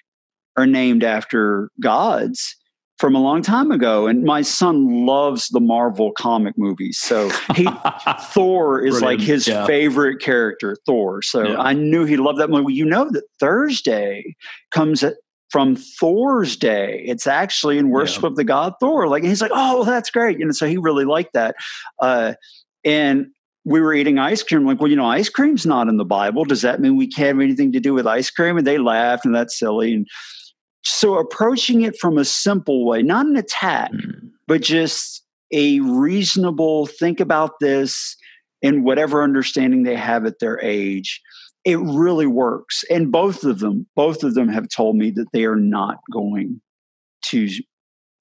[0.56, 2.56] are named after gods
[2.98, 4.06] from a long time ago.
[4.06, 6.98] And my son loves the Marvel comic movies.
[6.98, 7.68] So he
[8.20, 9.20] Thor is Brilliant.
[9.20, 9.66] like his yeah.
[9.66, 11.22] favorite character, Thor.
[11.22, 11.58] So yeah.
[11.58, 12.74] I knew he loved that movie.
[12.74, 14.34] You know that Thursday
[14.70, 15.04] comes
[15.50, 17.02] from Thor's Day.
[17.06, 18.28] It's actually in worship yeah.
[18.28, 19.08] of the god Thor.
[19.08, 20.38] Like he's like, oh, that's great.
[20.38, 21.56] You know, so he really liked that.
[22.00, 22.34] Uh,
[22.84, 23.28] and
[23.64, 24.64] we were eating ice cream.
[24.64, 26.44] Like, well, you know, ice cream's not in the Bible.
[26.44, 28.56] Does that mean we can't have anything to do with ice cream?
[28.56, 29.92] And they laughed, and that's silly.
[29.92, 30.06] And
[30.88, 34.30] so approaching it from a simple way, not an attack, mm.
[34.46, 38.16] but just a reasonable think about this
[38.62, 41.20] in whatever understanding they have at their age,
[41.64, 42.84] it really works.
[42.90, 46.60] And both of them, both of them have told me that they are not going
[47.26, 47.48] to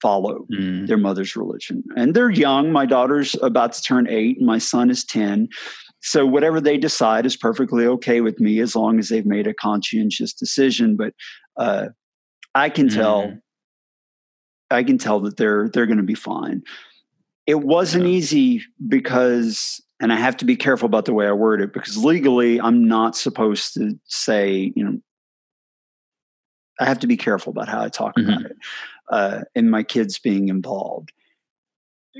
[0.00, 0.86] follow mm.
[0.86, 1.82] their mother's religion.
[1.96, 2.70] And they're young.
[2.70, 5.48] My daughter's about to turn eight, and my son is 10.
[6.00, 9.54] So whatever they decide is perfectly okay with me as long as they've made a
[9.54, 10.96] conscientious decision.
[10.96, 11.14] But
[11.56, 11.88] uh,
[12.54, 13.40] I can tell mm.
[14.70, 16.62] I can tell that they're they're going to be fine.
[17.46, 18.10] It wasn't yeah.
[18.10, 21.96] easy because and I have to be careful about the way I word it because
[21.96, 25.00] legally I'm not supposed to say, you know,
[26.80, 28.30] I have to be careful about how I talk mm-hmm.
[28.30, 28.56] about it
[29.10, 31.12] uh, and my kids being involved.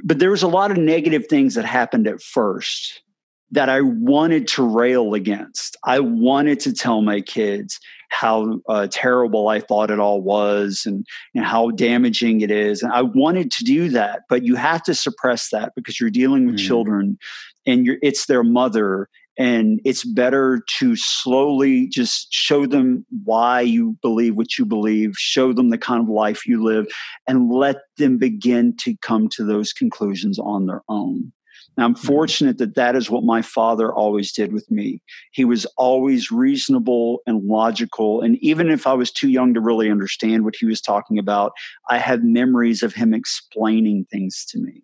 [0.04, 3.02] But there was a lot of negative things that happened at first
[3.50, 5.76] that I wanted to rail against.
[5.84, 11.06] I wanted to tell my kids how uh, terrible I thought it all was and,
[11.34, 12.82] and how damaging it is.
[12.82, 16.46] And I wanted to do that, but you have to suppress that because you're dealing
[16.46, 16.66] with mm.
[16.66, 17.18] children
[17.66, 23.96] and you're, it's their mother And it's better to slowly just show them why you
[24.02, 26.86] believe what you believe, show them the kind of life you live,
[27.28, 31.32] and let them begin to come to those conclusions on their own.
[31.78, 32.08] And I'm mm-hmm.
[32.08, 35.00] fortunate that that is what my father always did with me.
[35.30, 38.20] He was always reasonable and logical.
[38.20, 41.52] And even if I was too young to really understand what he was talking about,
[41.88, 44.82] I have memories of him explaining things to me.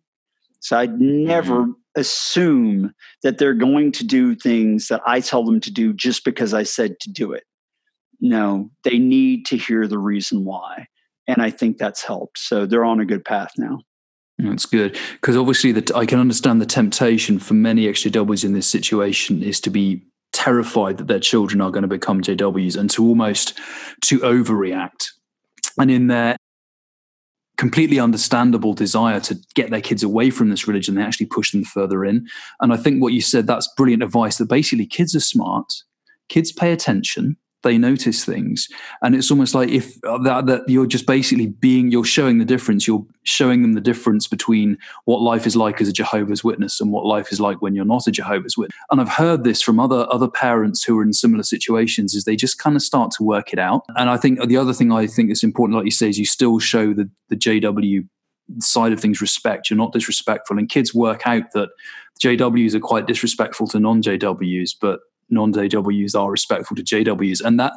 [0.61, 1.73] So I'd never mm-hmm.
[1.97, 6.55] assume that they're going to do things that I tell them to do just because
[6.55, 7.43] I said to do it.
[8.21, 10.87] No, they need to hear the reason why.
[11.27, 12.39] And I think that's helped.
[12.39, 13.81] So they're on a good path now.
[14.51, 18.69] That's good because obviously that I can understand the temptation for many XJWs in this
[18.69, 20.03] situation is to be
[20.33, 23.59] terrified that their children are going to become JWs and to almost
[24.03, 25.07] to overreact.
[25.79, 26.37] And in their
[27.57, 31.65] completely understandable desire to get their kids away from this religion, they actually push them
[31.65, 32.27] further in.
[32.61, 35.73] And I think what you said, that's brilliant advice that basically kids are smart,
[36.29, 38.69] kids pay attention, they notice things.
[39.03, 42.45] And it's almost like if uh, that, that you're just basically being you're showing the
[42.45, 42.87] difference.
[42.87, 46.93] You're showing them the difference between what life is like as a jehovah's witness and
[46.93, 48.77] what life is like when you're not a jehovah's witness.
[48.91, 52.37] And i've heard this from other other parents who are in similar situations is they
[52.37, 53.83] just kind of start to work it out.
[53.97, 56.27] And i think the other thing i think is important like you say is you
[56.27, 58.07] still show the the jw
[58.59, 59.71] side of things respect.
[59.71, 60.59] You're not disrespectful.
[60.59, 61.71] And kids work out that
[62.21, 67.73] jws are quite disrespectful to non-jws but non-JWs are respectful to JWs, and that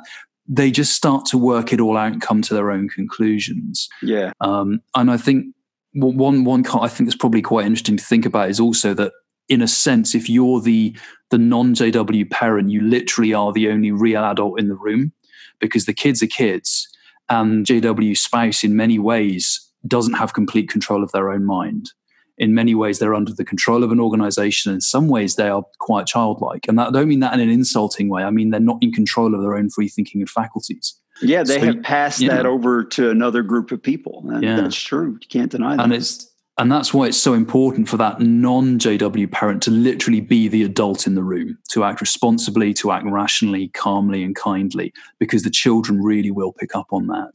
[0.47, 3.89] they just start to work it all out and come to their own conclusions.
[4.01, 5.53] Yeah, um, and I think
[5.93, 9.13] one one I think that's probably quite interesting to think about is also that
[9.49, 10.95] in a sense, if you're the
[11.29, 15.11] the non JW parent, you literally are the only real adult in the room
[15.59, 16.87] because the kids are kids,
[17.29, 21.91] and JW spouse in many ways doesn't have complete control of their own mind
[22.37, 24.73] in many ways they're under the control of an organization.
[24.73, 26.67] In some ways they are quite childlike.
[26.67, 28.23] And that, i don't mean that in an insulting way.
[28.23, 30.99] I mean they're not in control of their own free thinking and faculties.
[31.21, 34.23] Yeah they so, have passed that over to another group of people.
[34.29, 34.61] And yeah.
[34.61, 35.17] that's true.
[35.21, 35.83] You can't deny that.
[35.83, 40.21] And it's and that's why it's so important for that non JW parent to literally
[40.21, 44.91] be the adult in the room, to act responsibly, to act rationally, calmly, and kindly,
[45.19, 47.33] because the children really will pick up on that.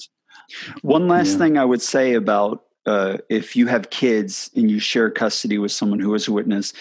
[0.82, 1.38] One last yeah.
[1.38, 5.72] thing I would say about uh, if you have kids and you share custody with
[5.72, 6.72] someone who is a witness,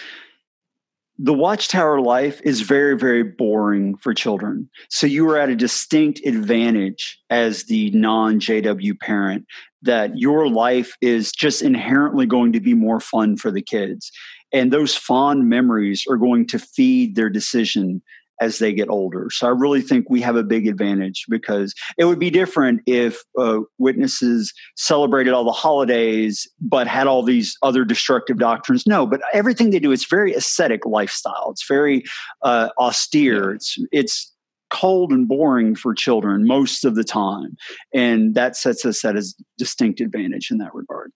[1.18, 4.68] the watchtower life is very, very boring for children.
[4.88, 9.46] So you are at a distinct advantage as the non JW parent
[9.82, 14.10] that your life is just inherently going to be more fun for the kids.
[14.52, 18.02] And those fond memories are going to feed their decision
[18.40, 19.28] as they get older.
[19.30, 23.22] So I really think we have a big advantage because it would be different if
[23.38, 28.86] uh, witnesses celebrated all the holidays but had all these other destructive doctrines.
[28.86, 31.48] No, but everything they do, it's very ascetic lifestyle.
[31.50, 32.04] It's very
[32.42, 33.52] uh, austere.
[33.52, 34.32] It's it's
[34.70, 37.56] cold and boring for children most of the time,
[37.94, 39.24] and that sets us at a
[39.58, 41.12] distinct advantage in that regard.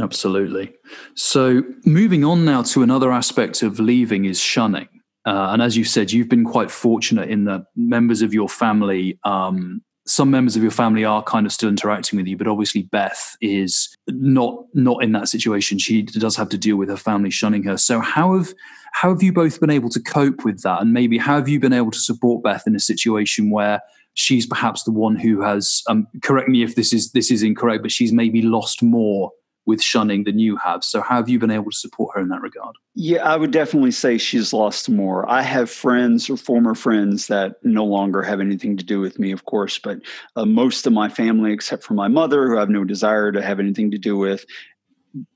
[0.00, 0.72] Absolutely.
[1.14, 4.88] So, moving on now to another aspect of leaving is shunning.
[5.26, 9.18] Uh, and as you said, you've been quite fortunate in that members of your family,
[9.24, 12.82] um, some members of your family are kind of still interacting with you, but obviously
[12.82, 15.78] Beth is not not in that situation.
[15.78, 17.78] She does have to deal with her family shunning her.
[17.78, 18.52] So how have
[18.92, 20.82] how have you both been able to cope with that?
[20.82, 23.80] And maybe how have you been able to support Beth in a situation where
[24.12, 27.82] she's perhaps the one who has um, correct me if this is this is incorrect,
[27.82, 29.30] but she's maybe lost more
[29.66, 30.84] with shunning than you have.
[30.84, 32.74] So, how have you been able to support her in that regard?
[32.94, 35.28] Yeah, I would definitely say she's lost more.
[35.28, 39.32] I have friends or former friends that no longer have anything to do with me,
[39.32, 40.00] of course, but
[40.36, 43.42] uh, most of my family, except for my mother, who I have no desire to
[43.42, 44.44] have anything to do with,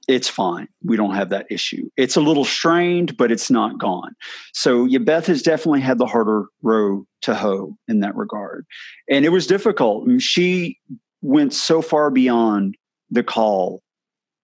[0.09, 0.69] it's fine.
[0.83, 1.89] We don't have that issue.
[1.97, 4.15] It's a little strained, but it's not gone.
[4.53, 8.67] So, yeah, Beth has definitely had the harder row to hoe in that regard.
[9.09, 10.09] And it was difficult.
[10.21, 10.79] she
[11.23, 12.77] went so far beyond
[13.11, 13.83] the call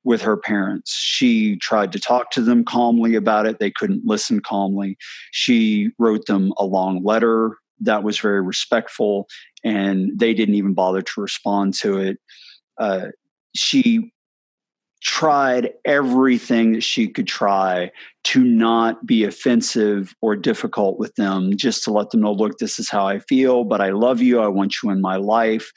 [0.05, 0.95] with her parents.
[0.95, 3.59] She tried to talk to them calmly about it.
[3.59, 4.97] They couldn't listen calmly.
[5.33, 9.27] She wrote them a long letter that was very respectful,
[9.65, 12.19] and they didn't even bother to respond to it.
[12.79, 13.09] Uh,
[13.55, 14.13] she
[15.03, 17.91] tried everything that she could try
[18.25, 22.79] to not be offensive or difficult with them, just to let them know, look, this
[22.79, 24.41] is how I feel, but I love you.
[24.41, 25.73] I want you in my life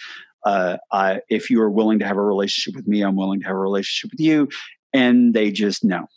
[0.45, 3.47] uh, I, if you are willing to have a relationship with me, I'm willing to
[3.47, 4.49] have a relationship with you.
[4.93, 6.07] And they just, no,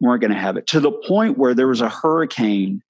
[0.00, 2.82] weren't going to have it to the point where there was a hurricane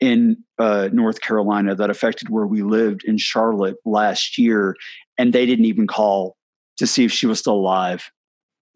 [0.00, 4.76] in uh, North Carolina that affected where we lived in Charlotte last year.
[5.18, 6.36] And they didn't even call
[6.78, 8.10] to see if she was still alive.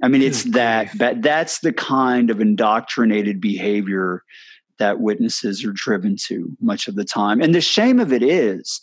[0.02, 4.22] I mean, it's that, that that's the kind of indoctrinated behavior
[4.78, 7.40] that witnesses are driven to much of the time.
[7.40, 8.80] And the shame of it is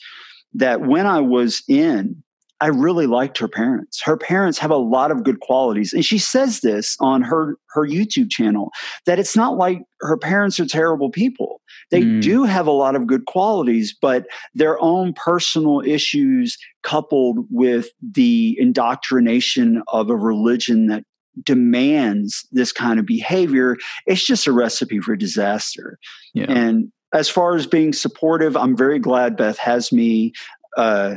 [0.54, 2.24] that when I was in
[2.62, 4.00] I really liked her parents.
[4.04, 5.94] Her parents have a lot of good qualities.
[5.94, 8.72] And she says this on her, her YouTube channel
[9.08, 11.60] that it's not like her parents are terrible people.
[11.90, 12.22] They mm.
[12.22, 18.56] do have a lot of good qualities, but their own personal issues coupled with the
[18.60, 21.04] indoctrination of a religion that
[21.44, 25.98] demands this kind of behavior, it's just a recipe for disaster.
[26.36, 26.46] Yeah.
[26.48, 30.34] And as far as being supportive, I'm very glad Beth has me.
[30.78, 31.16] Uh,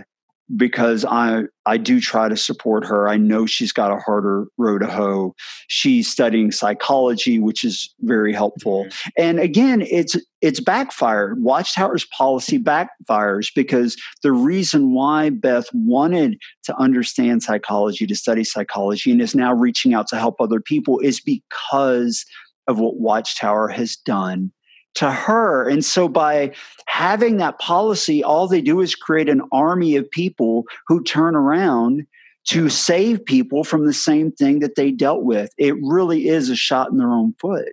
[0.56, 3.08] because I I do try to support her.
[3.08, 5.34] I know she's got a harder row to hoe.
[5.68, 8.84] She's studying psychology, which is very helpful.
[8.84, 9.08] Mm-hmm.
[9.16, 11.42] And again, it's it's backfired.
[11.42, 19.10] Watchtower's policy backfires because the reason why Beth wanted to understand psychology, to study psychology,
[19.10, 22.24] and is now reaching out to help other people is because
[22.66, 24.52] of what Watchtower has done
[24.94, 25.68] to her.
[25.68, 26.52] And so by
[26.86, 32.06] having that policy, all they do is create an army of people who turn around
[32.48, 35.50] to save people from the same thing that they dealt with.
[35.56, 37.72] It really is a shot in their own foot.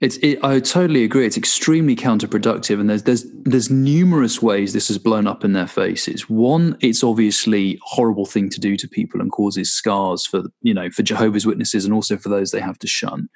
[0.00, 1.24] It's, it, I totally agree.
[1.24, 5.68] It's extremely counterproductive, and there's there's there's numerous ways this has blown up in their
[5.68, 6.28] faces.
[6.28, 10.74] One, it's obviously a horrible thing to do to people and causes scars for you
[10.74, 13.28] know for Jehovah's Witnesses and also for those they have to shun.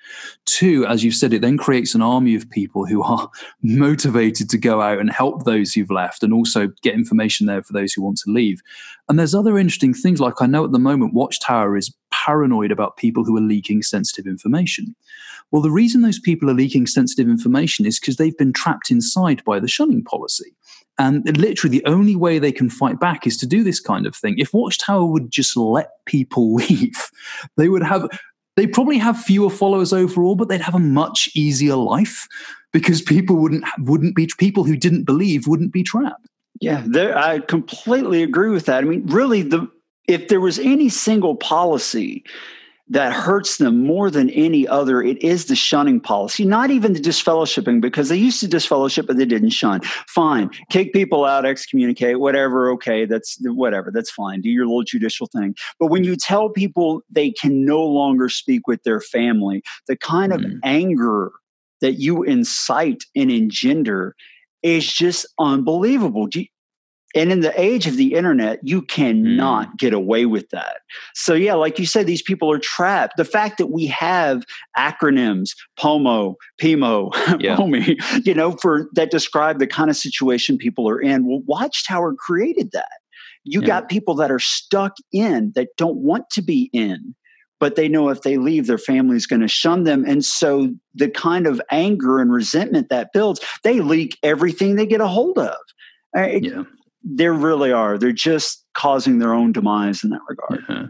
[0.46, 3.30] Two, as you've said, it then creates an army of people who are
[3.62, 7.72] motivated to go out and help those who've left, and also get information there for
[7.72, 8.60] those who want to leave.
[9.08, 12.96] And there's other interesting things, like I know at the moment Watchtower is paranoid about
[12.96, 14.94] people who are leaking sensitive information.
[15.50, 19.42] Well, the reason those people are leaking sensitive information is because they've been trapped inside
[19.44, 20.54] by the shunning policy.
[20.98, 24.16] And literally, the only way they can fight back is to do this kind of
[24.16, 24.38] thing.
[24.38, 27.10] If Watchtower would just let people leave,
[27.56, 28.08] they would have,
[28.56, 32.26] they probably have fewer followers overall, but they'd have a much easier life
[32.72, 36.26] because people wouldn't wouldn't be people who didn't believe wouldn't be trapped.
[36.60, 36.84] Yeah,
[37.14, 38.82] I completely agree with that.
[38.82, 39.68] I mean, really, the
[40.08, 42.24] if there was any single policy
[42.90, 47.00] that hurts them more than any other, it is the shunning policy, not even the
[47.00, 49.80] disfellowshipping, because they used to disfellowship, but they didn't shun.
[50.08, 54.40] Fine, kick people out, excommunicate, whatever, okay, that's whatever, that's fine.
[54.40, 55.54] Do your little judicial thing.
[55.78, 60.32] But when you tell people they can no longer speak with their family, the kind
[60.32, 60.44] mm-hmm.
[60.44, 61.32] of anger
[61.80, 64.14] that you incite and engender
[64.62, 66.28] is just unbelievable.
[66.32, 66.46] You,
[67.18, 69.78] and in the age of the internet, you cannot mm.
[69.78, 70.82] get away with that.
[71.14, 73.16] So, yeah, like you said, these people are trapped.
[73.16, 74.44] The fact that we have
[74.76, 77.56] acronyms, POMO, PIMO, yeah.
[77.56, 81.26] POMI, you know, for that describe the kind of situation people are in.
[81.26, 83.00] Well, Watchtower created that.
[83.42, 83.66] You yeah.
[83.66, 87.16] got people that are stuck in that don't want to be in
[87.60, 90.04] but they know if they leave, their family is going to shun them.
[90.06, 95.00] And so the kind of anger and resentment that builds, they leak everything they get
[95.00, 95.56] a hold of.
[96.14, 96.62] It, yeah
[97.02, 97.96] there really are.
[97.96, 100.64] They're just causing their own demise in that regard.
[100.68, 100.86] Yeah.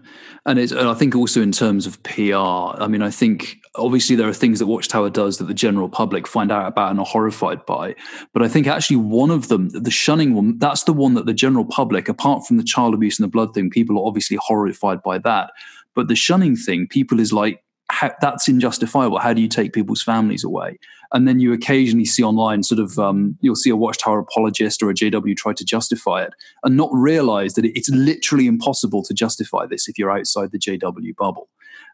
[0.46, 4.16] And, it's, and I think also in terms of PR, I mean, I think obviously
[4.16, 7.06] there are things that Watchtower does that the general public find out about and are
[7.06, 7.94] horrified by.
[8.32, 11.34] But I think actually one of them, the shunning one, that's the one that the
[11.34, 15.02] general public, apart from the child abuse and the blood thing, people are obviously horrified
[15.02, 15.50] by that.
[15.94, 19.20] But the shunning thing, people is like, how, that's injustifiable.
[19.20, 20.78] How do you take people's families away?
[21.12, 24.90] And then you occasionally see online sort of um, you'll see a Watchtower apologist or
[24.90, 29.66] a JW try to justify it and not realize that it's literally impossible to justify
[29.66, 31.48] this if you're outside the JW bubble.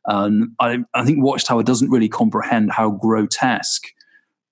[0.07, 3.87] And I, I think Watchtower doesn't really comprehend how grotesque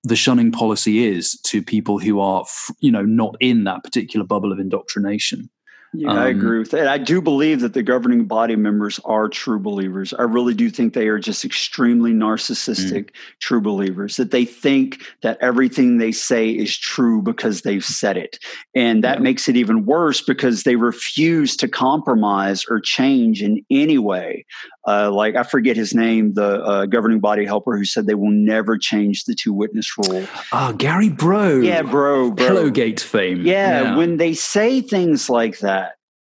[0.03, 2.45] the shunning policy is to people who are,
[2.79, 5.49] you know, not in that particular bubble of indoctrination.
[5.95, 6.87] Yeah, um, I agree with that.
[6.87, 10.11] I do believe that the governing body members are true believers.
[10.17, 13.09] I really do think they are just extremely narcissistic mm.
[13.39, 18.39] true believers, that they think that everything they say is true because they've said it.
[18.73, 19.23] And that yeah.
[19.23, 24.45] makes it even worse because they refuse to compromise or change in any way.
[24.87, 28.31] Uh, like, I forget his name, the uh, governing body helper who said they will
[28.31, 30.27] never change the two witness rule.
[30.51, 31.61] Ah, Gary Breaux.
[31.61, 32.47] Yeah, bro, Breaux.
[32.47, 33.45] Pillowgate fame.
[33.45, 35.82] Yeah, yeah, when they say things like that,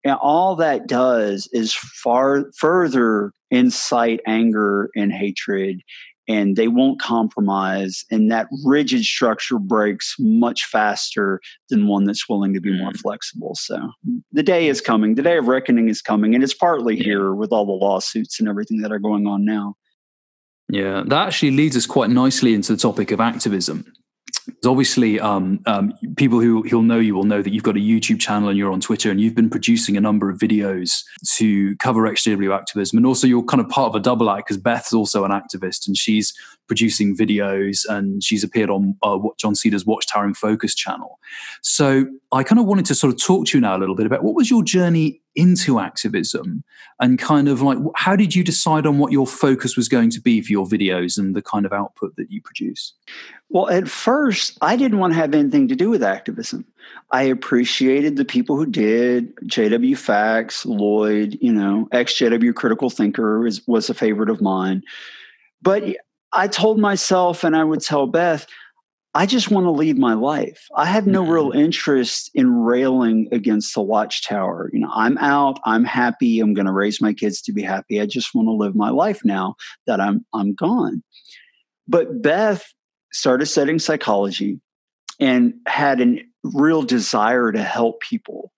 [0.04, 5.82] and all that does is far further incite anger and hatred,
[6.28, 8.04] and they won't compromise.
[8.12, 11.40] And that rigid structure breaks much faster
[11.70, 13.00] than one that's willing to be more mm.
[13.00, 13.56] flexible.
[13.56, 13.92] So
[14.32, 15.16] the day is coming.
[15.16, 18.50] The day of reckoning is coming, and it's partly here with all the lawsuits and
[18.50, 19.76] everything that are going on now.
[20.70, 23.86] Yeah, that actually leads us quite nicely into the topic of activism
[24.66, 28.20] obviously um, um, people who who'll know you will know that you've got a YouTube
[28.20, 31.04] channel and you're on Twitter and you've been producing a number of videos
[31.36, 32.98] to cover XJW activism.
[32.98, 35.88] And also you're kind of part of a double act because Beth's also an activist
[35.88, 36.34] and she's
[36.74, 41.20] producing videos, and she's appeared on uh, John Cedars' Watchtower in Focus channel.
[41.62, 44.08] So I kind of wanted to sort of talk to you now a little bit
[44.08, 46.64] about what was your journey into activism,
[47.00, 50.20] and kind of like how did you decide on what your focus was going to
[50.20, 52.94] be for your videos and the kind of output that you produce?
[53.50, 56.66] Well, at first, I didn't want to have anything to do with activism.
[57.12, 59.36] I appreciated the people who did.
[59.46, 64.82] JW Facts, Lloyd, you know, ex JW Critical Thinker is, was a favorite of mine.
[65.64, 65.84] But
[66.34, 68.48] I told myself, and I would tell Beth,
[69.16, 70.68] I just want to lead my life.
[70.76, 71.60] I have no real mm-hmm.
[71.60, 74.72] interest in railing against the watchtower.
[74.74, 78.02] You know, I'm out, I'm happy, I'm going to raise my kids to be happy.
[78.02, 79.56] I just want to live my life now
[79.86, 81.04] that I'm I'm gone.
[81.88, 82.66] But Beth
[83.12, 84.60] started studying psychology
[85.20, 88.52] and had a real desire to help people.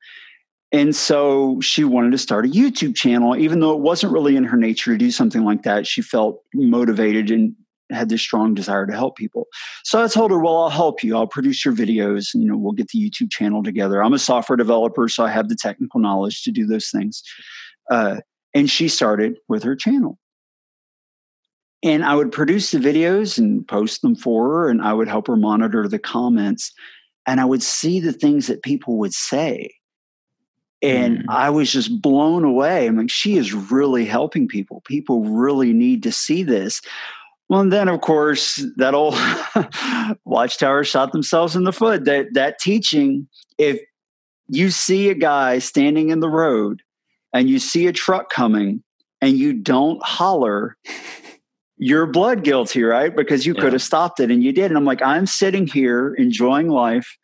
[0.72, 4.46] And so she wanted to start a YouTube channel, even though it wasn't really in
[4.46, 5.86] her nature to do something like that.
[5.86, 7.56] She felt motivated and
[7.92, 9.48] had this strong desire to help people.
[9.84, 11.16] So I told her, well, I'll help you.
[11.16, 14.04] I'll produce your videos and, you know, we'll get the YouTube channel together.
[14.04, 17.22] I'm a software developer, so I have the technical knowledge to do those things.
[17.92, 18.22] Uh,
[18.54, 20.18] and she started with her channel
[21.86, 25.28] and I would produce the videos and post them for her, and I would help
[25.28, 26.74] her monitor the comments.
[27.28, 29.70] And I would see the things that people would say.
[30.82, 31.24] And mm.
[31.30, 32.88] I was just blown away.
[32.88, 34.82] I'm like, she is really helping people.
[34.86, 36.82] People really need to see this.
[37.48, 39.16] Well, and then of course that old
[40.26, 42.06] watchtower shot themselves in the foot.
[42.06, 43.28] That that teaching,
[43.58, 43.80] if
[44.48, 46.82] you see a guy standing in the road
[47.34, 48.84] and you see a truck coming
[49.22, 50.78] and you don't holler
[51.78, 53.16] you're blood guilty, right?
[53.16, 53.62] Because you yeah.
[53.62, 54.72] could have stopped it and you did.
[54.72, 57.18] And I'm like, I'm sitting here enjoying life.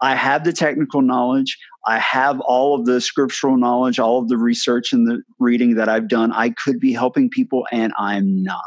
[0.00, 1.58] I have the technical knowledge.
[1.86, 5.88] I have all of the scriptural knowledge, all of the research and the reading that
[5.88, 6.32] I've done.
[6.32, 8.62] I could be helping people and I'm not.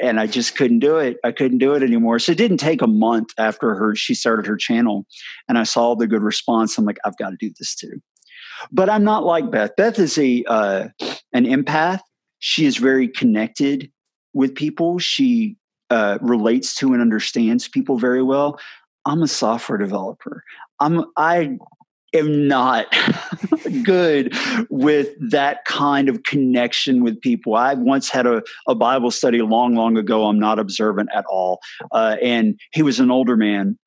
[0.00, 1.18] And I just couldn't do it.
[1.24, 2.18] I couldn't do it anymore.
[2.18, 5.06] So it didn't take a month after her she started her channel
[5.48, 6.78] and I saw the good response.
[6.78, 8.00] I'm like, I've got to do this too.
[8.72, 9.76] But I'm not like Beth.
[9.76, 10.88] Beth is a uh,
[11.32, 12.00] an empath
[12.40, 13.90] she is very connected
[14.32, 14.98] with people.
[14.98, 15.56] She
[15.90, 18.58] uh, relates to and understands people very well.
[19.06, 20.42] I'm a software developer.
[20.80, 21.58] I'm I
[22.12, 22.86] am not
[23.84, 24.34] good
[24.68, 27.54] with that kind of connection with people.
[27.54, 30.26] I once had a, a Bible study long, long ago.
[30.26, 31.60] I'm not observant at all.
[31.92, 33.78] Uh, and he was an older man.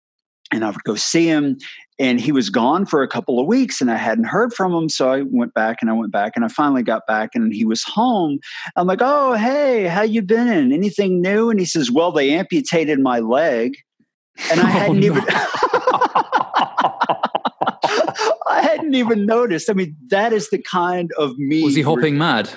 [0.51, 1.57] And I would go see him,
[1.99, 4.89] and he was gone for a couple of weeks and i hadn't heard from him
[4.89, 7.65] so i went back and i went back and i finally got back and he
[7.65, 8.39] was home
[8.75, 12.99] i'm like oh hey how you been anything new and he says well they amputated
[12.99, 13.75] my leg
[14.51, 15.17] and i hadn't oh, no.
[15.17, 15.23] even
[17.83, 19.69] I hadn't even noticed.
[19.69, 21.63] I mean, that is the kind of me.
[21.63, 22.49] Was he hopping mad?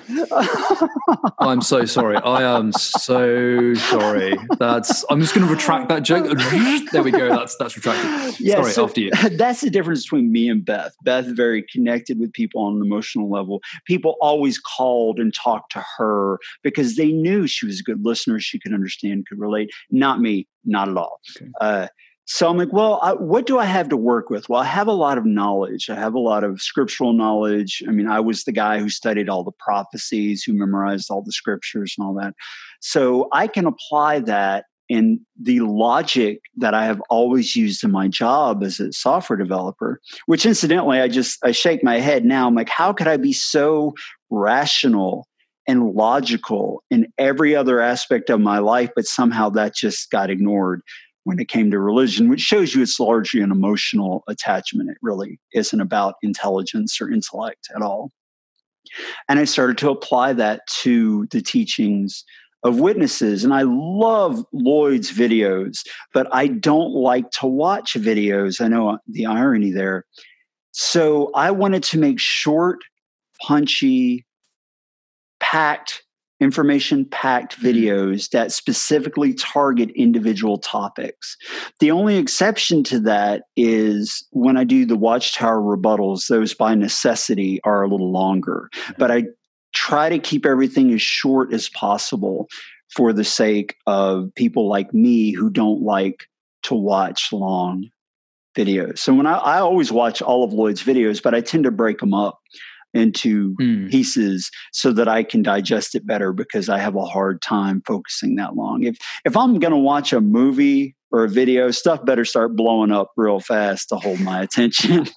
[1.38, 2.16] I'm so sorry.
[2.16, 4.36] I am so sorry.
[4.58, 5.04] That's.
[5.10, 6.26] I'm just going to retract that joke.
[6.92, 7.28] there we go.
[7.28, 8.40] That's that's retracted.
[8.40, 8.72] Yeah, sorry.
[8.72, 9.10] So after you.
[9.36, 10.94] That's the difference between me and Beth.
[11.02, 13.60] Beth very connected with people on an emotional level.
[13.86, 18.40] People always called and talked to her because they knew she was a good listener.
[18.40, 19.70] She could understand, could relate.
[19.90, 20.48] Not me.
[20.64, 21.20] Not at all.
[21.36, 21.50] Okay.
[21.60, 21.88] Uh,
[22.26, 24.48] so I'm like, well, I, what do I have to work with?
[24.48, 25.88] Well, I have a lot of knowledge.
[25.88, 27.82] I have a lot of scriptural knowledge.
[27.86, 31.32] I mean, I was the guy who studied all the prophecies, who memorized all the
[31.32, 32.34] scriptures and all that.
[32.80, 38.08] So I can apply that in the logic that I have always used in my
[38.08, 42.48] job as a software developer, which incidentally, I just, I shake my head now.
[42.48, 43.94] I'm like, how could I be so
[44.30, 45.28] rational
[45.68, 50.82] and logical in every other aspect of my life, but somehow that just got ignored
[51.26, 54.88] when it came to religion, which shows you it's largely an emotional attachment.
[54.88, 58.12] It really isn't about intelligence or intellect at all.
[59.28, 62.22] And I started to apply that to the teachings
[62.62, 63.42] of witnesses.
[63.42, 68.60] And I love Lloyd's videos, but I don't like to watch videos.
[68.60, 70.04] I know uh, the irony there.
[70.70, 72.78] So I wanted to make short,
[73.42, 74.24] punchy,
[75.40, 76.04] packed
[76.40, 77.66] information packed mm-hmm.
[77.66, 81.36] videos that specifically target individual topics.
[81.80, 87.60] The only exception to that is when I do the Watchtower rebuttals, those by necessity
[87.64, 88.70] are a little longer.
[88.98, 89.24] But I
[89.74, 92.48] try to keep everything as short as possible
[92.94, 96.26] for the sake of people like me who don't like
[96.62, 97.88] to watch long
[98.56, 98.98] videos.
[98.98, 101.98] So when I, I always watch all of Lloyd's videos, but I tend to break
[101.98, 102.40] them up
[102.96, 103.90] into mm.
[103.90, 108.36] pieces so that I can digest it better because I have a hard time focusing
[108.36, 108.84] that long.
[108.84, 112.90] If if I'm going to watch a movie or a video, stuff better start blowing
[112.90, 115.06] up real fast to hold my attention.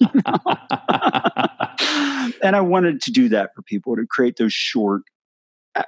[2.42, 5.02] and I wanted to do that for people to create those short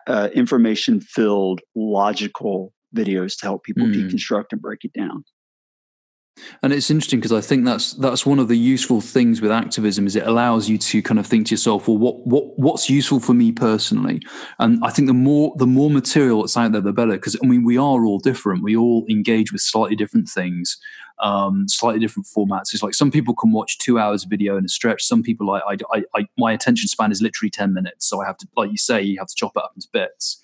[0.06, 3.94] uh, information filled, logical videos to help people mm.
[3.94, 5.24] deconstruct and break it down.
[6.62, 10.06] And it's interesting because I think that's that's one of the useful things with activism
[10.06, 13.20] is it allows you to kind of think to yourself, well, what what what's useful
[13.20, 14.20] for me personally?
[14.58, 17.12] And I think the more the more material that's out there, the better.
[17.12, 18.62] Because I mean, we are all different.
[18.62, 20.78] We all engage with slightly different things,
[21.20, 22.72] um, slightly different formats.
[22.72, 25.02] It's like some people can watch two hours of video in a stretch.
[25.02, 25.60] Some people, I,
[25.92, 28.78] I, I, my attention span is literally ten minutes, so I have to, like you
[28.78, 30.40] say, you have to chop it up into bits.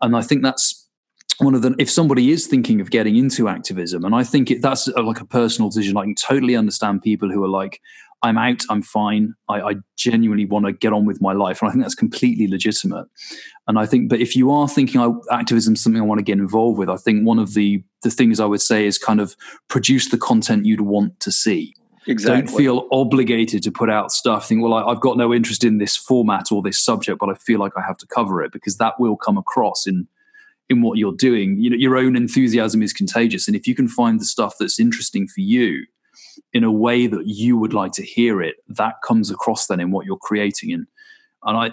[0.00, 0.77] And I think that's
[1.38, 4.62] one of the if somebody is thinking of getting into activism and i think it,
[4.62, 7.80] that's a, like a personal decision i can totally understand people who are like
[8.22, 11.68] i'm out i'm fine i, I genuinely want to get on with my life and
[11.68, 13.06] i think that's completely legitimate
[13.66, 16.24] and i think but if you are thinking oh, activism is something i want to
[16.24, 19.20] get involved with i think one of the the things i would say is kind
[19.20, 19.36] of
[19.68, 21.74] produce the content you'd want to see
[22.06, 22.40] Exactly.
[22.40, 24.48] Don't feel obligated to put out stuff.
[24.48, 27.34] Think, well, I, I've got no interest in this format or this subject, but I
[27.34, 30.08] feel like I have to cover it because that will come across in
[30.68, 31.58] in what you're doing.
[31.58, 34.78] You know, your own enthusiasm is contagious, and if you can find the stuff that's
[34.78, 35.84] interesting for you
[36.52, 39.90] in a way that you would like to hear it, that comes across then in
[39.90, 40.72] what you're creating.
[40.72, 40.86] And
[41.44, 41.70] and I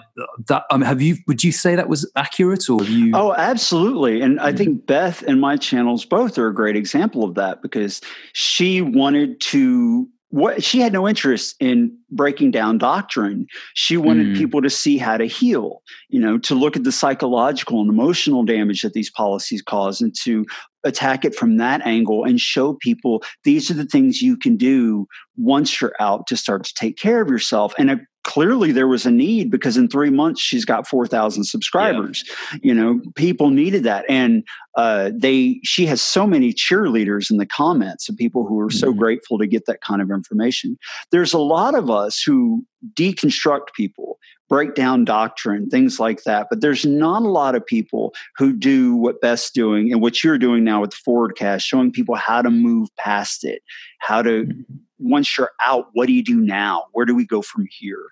[0.48, 1.16] that I mean, have you?
[1.26, 3.12] Would you say that was accurate, or you?
[3.14, 4.20] Oh, absolutely.
[4.20, 4.56] And I mm-hmm.
[4.56, 8.00] think Beth and my channels both are a great example of that because
[8.32, 14.36] she wanted to what she had no interest in breaking down doctrine she wanted mm.
[14.36, 18.44] people to see how to heal you know to look at the psychological and emotional
[18.44, 20.44] damage that these policies cause and to
[20.84, 25.06] attack it from that angle and show people these are the things you can do
[25.36, 29.06] once you're out to start to take care of yourself and a clearly there was
[29.06, 32.58] a need because in three months she's got 4000 subscribers yeah.
[32.60, 34.42] you know people needed that and
[34.76, 38.88] uh, they she has so many cheerleaders in the comments of people who are so
[38.88, 38.98] mm-hmm.
[38.98, 40.76] grateful to get that kind of information
[41.12, 44.18] there's a lot of us who deconstruct people
[44.48, 48.94] break down doctrine things like that but there's not a lot of people who do
[48.94, 52.50] what beth's doing and what you're doing now with the forwardcast showing people how to
[52.50, 53.62] move past it
[53.98, 56.84] how to mm-hmm once you're out, what do you do now?
[56.92, 58.04] Where do we go from here?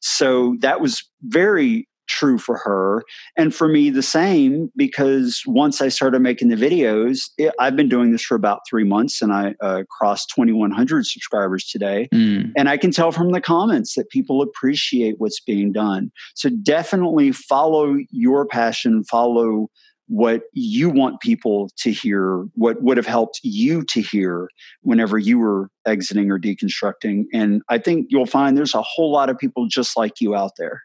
[0.00, 3.02] So that was very true for her.
[3.36, 7.88] And for me, the same, because once I started making the videos, it, I've been
[7.88, 12.08] doing this for about three months and I uh, crossed 2,100 subscribers today.
[12.12, 12.52] Mm.
[12.56, 16.12] And I can tell from the comments that people appreciate what's being done.
[16.34, 19.68] So definitely follow your passion, follow
[20.08, 24.48] what you want people to hear, what would have helped you to hear
[24.82, 27.24] whenever you were exiting or deconstructing.
[27.32, 30.52] And I think you'll find there's a whole lot of people just like you out
[30.58, 30.82] there.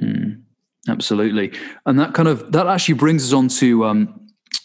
[0.00, 0.23] Mm,
[0.88, 1.52] absolutely.
[1.86, 4.20] And that kind of, that actually brings us on to, um,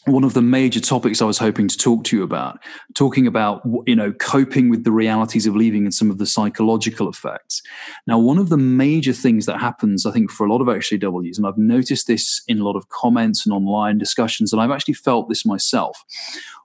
[0.05, 2.59] one of the major topics I was hoping to talk to you about,
[2.95, 7.09] talking about you know coping with the realities of leaving and some of the psychological
[7.09, 7.61] effects.
[8.07, 11.37] Now, one of the major things that happens, I think, for a lot of XJWs,
[11.37, 14.95] and I've noticed this in a lot of comments and online discussions, and I've actually
[14.95, 16.03] felt this myself.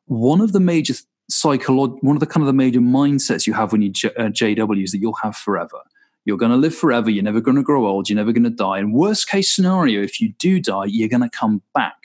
[0.07, 0.95] One of the major
[1.31, 4.29] psychological, one of the kind of the major mindsets you have when you J- uh,
[4.29, 5.81] JWs that you'll have forever.
[6.25, 7.11] You're going to live forever.
[7.11, 8.09] You're never going to grow old.
[8.09, 8.79] You're never going to die.
[8.79, 12.05] And worst case scenario, if you do die, you're going to come back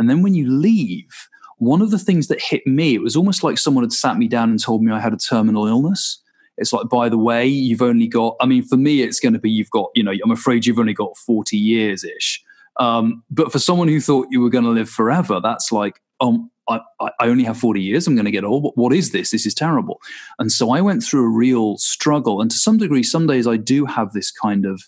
[0.00, 3.44] and then when you leave, one of the things that hit me, it was almost
[3.44, 6.22] like someone had sat me down and told me I had a terminal illness.
[6.56, 9.38] It's like, by the way, you've only got, I mean, for me, it's going to
[9.38, 12.42] be, you've got, you know, I'm afraid you've only got 40 years ish.
[12.78, 16.50] Um, but for someone who thought you were going to live forever, that's like, um,
[16.68, 18.06] I, I only have 40 years.
[18.06, 18.72] I'm going to get old.
[18.76, 19.30] what is this?
[19.30, 20.00] This is terrible.
[20.38, 22.40] And so I went through a real struggle.
[22.40, 24.80] And to some degree, some days I do have this kind of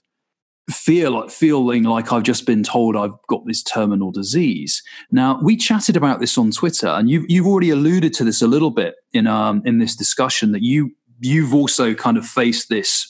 [0.71, 4.83] feel like feeling like I've just been told I've got this terminal disease.
[5.11, 8.47] Now we chatted about this on Twitter, and you you've already alluded to this a
[8.47, 13.09] little bit in um in this discussion that you you've also kind of faced this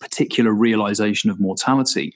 [0.00, 2.14] particular realization of mortality.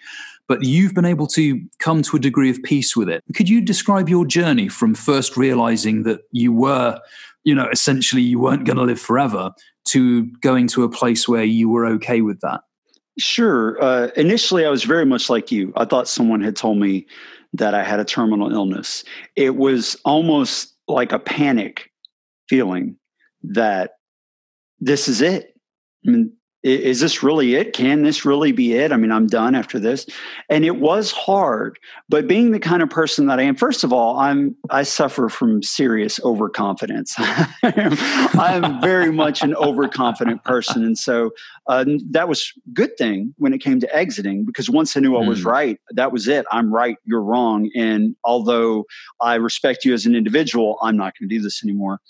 [0.49, 3.23] But you've been able to come to a degree of peace with it.
[3.35, 6.99] Could you describe your journey from first realizing that you were,
[7.45, 9.53] you know, essentially you weren't going to live forever
[9.89, 12.61] to going to a place where you were okay with that?
[13.19, 13.83] Sure.
[13.83, 15.73] Uh, initially, I was very much like you.
[15.77, 17.07] I thought someone had told me
[17.53, 19.05] that I had a terminal illness.
[19.37, 21.91] It was almost like a panic
[22.49, 22.97] feeling
[23.43, 23.93] that
[24.81, 25.55] this is it.
[26.07, 26.33] I mean,
[26.63, 27.73] is this really it?
[27.73, 28.93] Can this really be it?
[28.93, 30.07] I mean, I'm done after this.
[30.49, 33.93] And it was hard, but being the kind of person that I am, first of
[33.93, 37.15] all, I'm I suffer from serious overconfidence.
[37.19, 41.33] I am very much an overconfident person, and so
[41.67, 45.27] uh, that was good thing when it came to exiting because once I knew I
[45.27, 45.47] was mm.
[45.47, 46.47] right, that was it.
[46.53, 48.85] I'm right, you're wrong, and although
[49.21, 52.01] I respect you as an individual, I'm not going to do this anymore.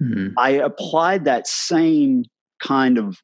[0.00, 0.34] Mm.
[0.36, 2.24] I applied that same
[2.60, 3.18] kind of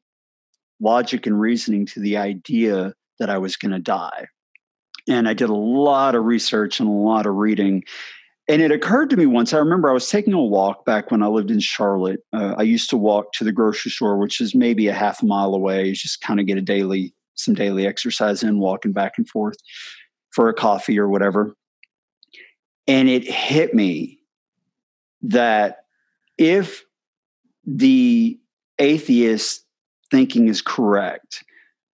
[0.81, 4.27] logic and reasoning to the idea that I was going to die.
[5.07, 7.83] And I did a lot of research and a lot of reading.
[8.47, 11.23] And it occurred to me once, I remember I was taking a walk back when
[11.23, 12.19] I lived in Charlotte.
[12.33, 15.53] Uh, I used to walk to the grocery store, which is maybe a half mile
[15.53, 19.57] away, just kind of get a daily, some daily exercise in, walking back and forth
[20.31, 21.55] for a coffee or whatever.
[22.87, 24.19] And it hit me
[25.23, 25.85] that
[26.37, 26.83] if
[27.65, 28.39] the
[28.77, 29.64] atheist
[30.15, 31.43] thinking is correct,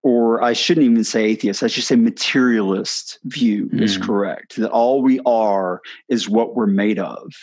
[0.04, 3.82] or I shouldn't even say atheist, I should say materialist view mm.
[3.82, 7.34] is correct, that all we are is what we're made of.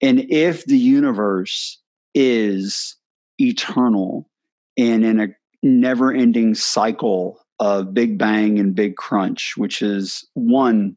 [0.00, 1.80] And if the universe
[2.14, 2.94] is
[3.38, 4.30] eternal
[4.78, 5.28] and in a
[5.64, 10.94] never ending cycle of Big Bang and Big Crunch, which is one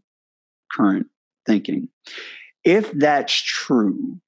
[0.72, 1.08] current
[1.48, 1.90] thinking,
[2.64, 4.20] if that's true,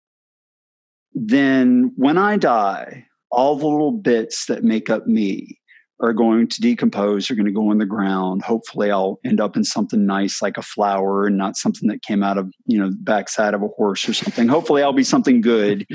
[1.14, 5.60] then when I die, all the little bits that make up me
[6.00, 8.42] are going to decompose, are going to go in the ground.
[8.42, 12.24] Hopefully, I'll end up in something nice like a flower and not something that came
[12.24, 14.48] out of, you know, the backside of a horse or something.
[14.48, 15.86] Hopefully, I'll be something good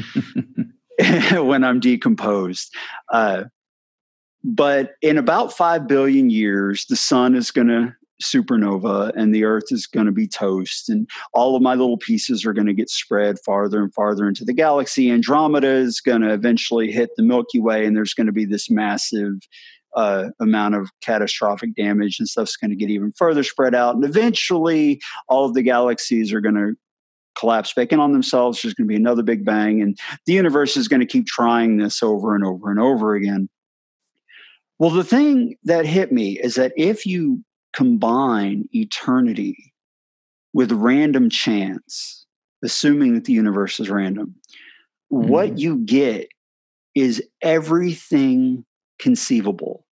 [1.33, 2.75] when I'm decomposed.
[3.11, 3.45] Uh,
[4.45, 9.71] but in about 5 billion years, the sun is going to supernova and the earth
[9.71, 12.91] is going to be toast and all of my little pieces are going to get
[12.91, 15.11] spread farther and farther into the galaxy.
[15.11, 18.71] Andromeda is going to eventually hit the milky way and there's going to be this
[18.71, 19.35] massive
[19.97, 23.95] uh, amount of catastrophic damage and stuff's going to get even further spread out.
[23.95, 26.75] And eventually all of the galaxies are going to
[27.37, 28.63] collapse back in on themselves.
[28.63, 31.79] There's going to be another big bang and the universe is going to keep trying
[31.79, 33.49] this over and over and over again.
[34.79, 39.73] Well the thing that hit me is that if you combine eternity
[40.53, 42.27] with random chance,
[42.65, 44.35] assuming that the universe is random,
[45.13, 45.29] mm-hmm.
[45.29, 46.29] what you get
[46.95, 48.65] is everything
[48.99, 49.87] conceivable.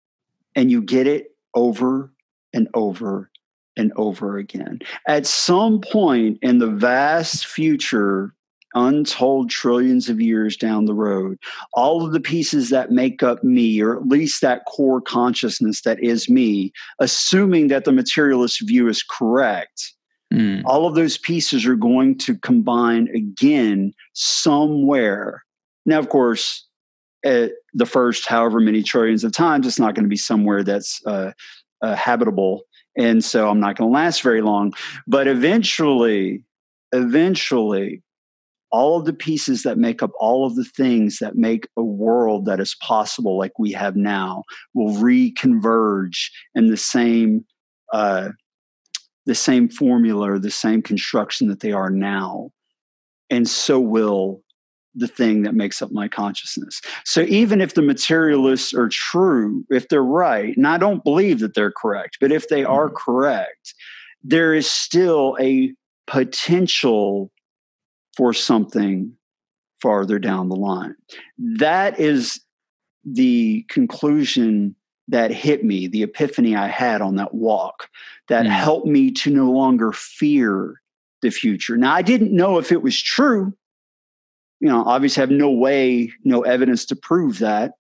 [0.56, 2.12] And you get it over
[2.54, 3.30] and over
[3.78, 4.80] and over again.
[5.08, 8.34] At some point in the vast future,
[8.76, 11.38] untold trillions of years down the road,
[11.74, 16.02] all of the pieces that make up me, or at least that core consciousness that
[16.04, 19.94] is me, assuming that the materialist view is correct,
[20.34, 20.62] mm.
[20.66, 25.44] all of those pieces are going to combine again somewhere.
[25.86, 26.68] Now, of course,
[27.24, 31.02] at the first however many trillions of times, it's not going to be somewhere that's
[31.06, 31.32] uh,
[31.82, 32.64] uh, habitable.
[32.98, 34.74] And so I'm not going to last very long.
[35.08, 36.44] But eventually,
[36.92, 38.02] eventually,
[38.76, 42.46] all of the pieces that make up all of the things that make a world
[42.46, 47.46] that is possible like we have now will reconverge in the same
[47.94, 48.30] uh,
[49.26, 52.52] the same formula or the same construction that they are now
[53.30, 54.42] and so will
[54.94, 59.88] the thing that makes up my consciousness so even if the materialists are true if
[59.88, 62.98] they're right and i don't believe that they're correct but if they are mm-hmm.
[62.98, 63.74] correct
[64.22, 65.74] there is still a
[66.08, 67.32] potential
[68.16, 69.12] for something
[69.82, 70.96] farther down the line.
[71.38, 72.40] That is
[73.04, 74.76] the conclusion
[75.08, 77.90] that hit me, the epiphany I had on that walk
[78.28, 78.50] that mm.
[78.50, 80.82] helped me to no longer fear
[81.22, 81.78] the future.
[81.78, 83.54] Now, I didn't know if it was true.
[84.60, 87.74] You know, obviously, I have no way, no evidence to prove that.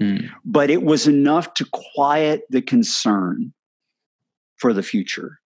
[0.00, 0.30] Mm.
[0.44, 3.52] But it was enough to quiet the concern
[4.56, 5.38] for the future.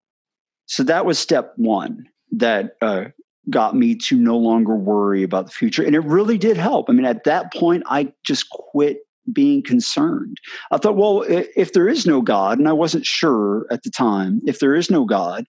[0.67, 3.05] So that was step one that uh,
[3.49, 5.83] got me to no longer worry about the future.
[5.83, 6.89] And it really did help.
[6.89, 8.99] I mean, at that point, I just quit
[9.31, 10.37] being concerned.
[10.71, 14.41] I thought, well, if there is no God, and I wasn't sure at the time,
[14.45, 15.45] if there is no God,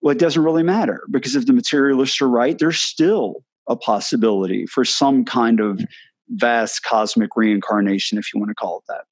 [0.00, 4.66] well, it doesn't really matter because if the materialists are right, there's still a possibility
[4.66, 5.80] for some kind of
[6.30, 9.04] vast cosmic reincarnation, if you want to call it that.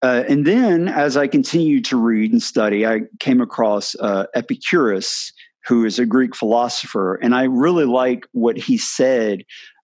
[0.00, 5.32] Uh, and then, as I continued to read and study, I came across uh, Epicurus,
[5.68, 7.16] who is a Greek philosopher.
[7.16, 9.44] And I really like what he said.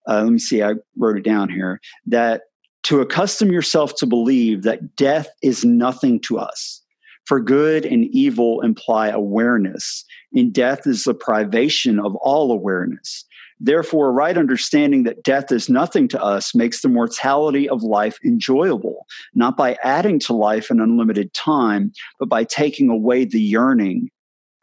[0.08, 2.42] Uh, let me see, I wrote it down here that
[2.84, 6.80] to accustom yourself to believe that death is nothing to us.
[7.26, 13.24] For good and evil imply awareness, and death is the privation of all awareness.
[13.60, 18.18] Therefore, a right understanding that death is nothing to us makes the mortality of life
[18.24, 24.10] enjoyable, not by adding to life an unlimited time, but by taking away the yearning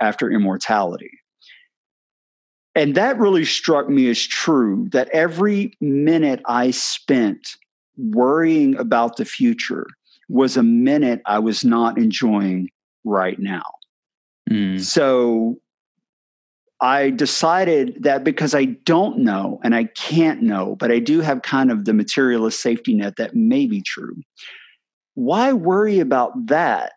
[0.02, 1.12] after immortality.
[2.76, 7.56] And that really struck me as true that every minute I spent
[7.98, 9.88] worrying about the future
[10.30, 12.70] was a minute I was not enjoying
[13.04, 13.64] right now.
[14.50, 14.80] Mm.
[14.80, 15.58] So
[16.82, 21.42] I decided that because I don't know and I can't know, but I do have
[21.42, 24.16] kind of the materialist safety net that may be true.
[25.16, 26.94] Why worry about that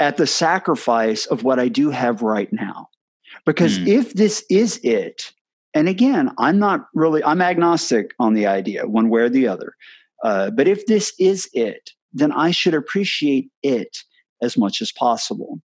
[0.00, 2.88] at the sacrifice of what I do have right now.
[3.46, 3.86] Because Mm.
[3.86, 5.32] if this is it,
[5.74, 9.76] and again, I'm not really, I'm agnostic on the idea, one way or the other.
[10.24, 13.98] Uh, but if this is it, then I should appreciate it
[14.42, 15.60] as much as possible.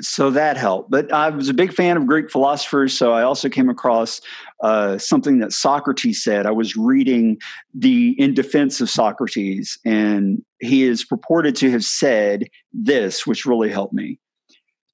[0.00, 0.90] So that helped.
[0.90, 4.20] But I was a big fan of Greek philosophers, so I also came across
[4.64, 6.46] uh, something that Socrates said.
[6.46, 7.36] I was reading
[7.74, 13.70] the In Defense of Socrates, and he is purported to have said this, which really
[13.70, 14.18] helped me.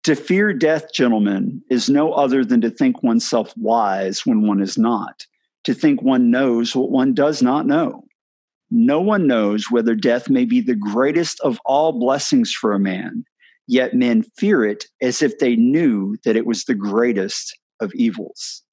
[0.02, 4.76] To fear death, gentlemen, is no other than to think oneself wise when one is
[4.76, 5.24] not,
[5.62, 8.02] to think one knows what one does not know.
[8.72, 13.24] No one knows whether death may be the greatest of all blessings for a man,
[13.68, 18.64] yet men fear it as if they knew that it was the greatest of evils.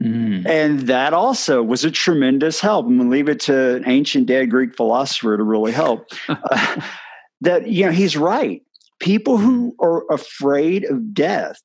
[0.00, 0.46] Mm.
[0.46, 2.86] And that also was a tremendous help.
[2.86, 6.08] I'm going to leave it to an ancient dead Greek philosopher to really help.
[6.28, 6.80] uh,
[7.40, 8.62] that, you know, he's right.
[9.00, 11.60] People who are afraid of death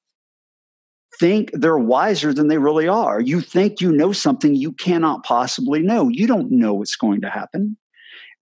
[1.20, 3.20] think they're wiser than they really are.
[3.20, 6.10] You think you know something you cannot possibly know.
[6.10, 7.78] You don't know what's going to happen.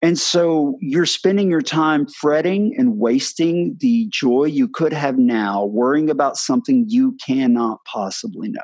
[0.02, 5.66] And so you're spending your time fretting and wasting the joy you could have now,
[5.66, 8.62] worrying about something you cannot possibly know.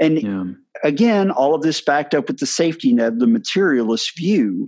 [0.00, 0.44] And Yeah.
[0.84, 4.66] again, all of this backed up with the safety net, the materialist view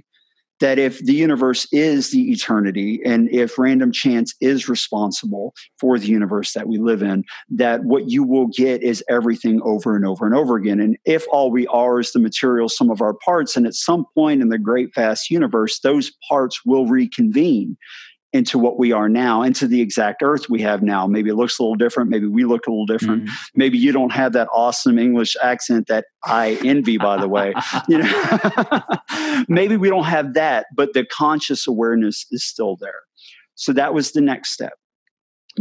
[0.60, 6.06] that if the universe is the eternity and if random chance is responsible for the
[6.06, 10.26] universe that we live in, that what you will get is everything over and over
[10.26, 10.80] and over again.
[10.80, 14.04] And if all we are is the material sum of our parts, and at some
[14.14, 17.76] point in the great vast universe, those parts will reconvene
[18.34, 21.06] into what we are now, into the exact earth we have now.
[21.06, 22.10] Maybe it looks a little different.
[22.10, 23.30] Maybe we look a little different Mm.
[23.54, 27.54] maybe you don't have that awesome English accent that I envy, by the way.
[27.88, 28.80] You know,
[29.48, 33.02] maybe we don't have that, but the conscious awareness is still there.
[33.54, 34.74] So that was the next step.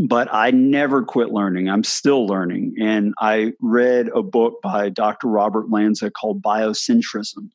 [0.08, 1.70] But I never quit learning.
[1.70, 2.74] I'm still learning.
[2.82, 5.28] And I read a book by Dr.
[5.28, 7.50] Robert Lanza called Biocentrism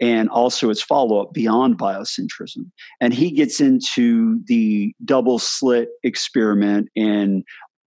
[0.00, 2.70] and also its follow up, Beyond Biocentrism.
[3.00, 7.44] And he gets into the double slit experiment and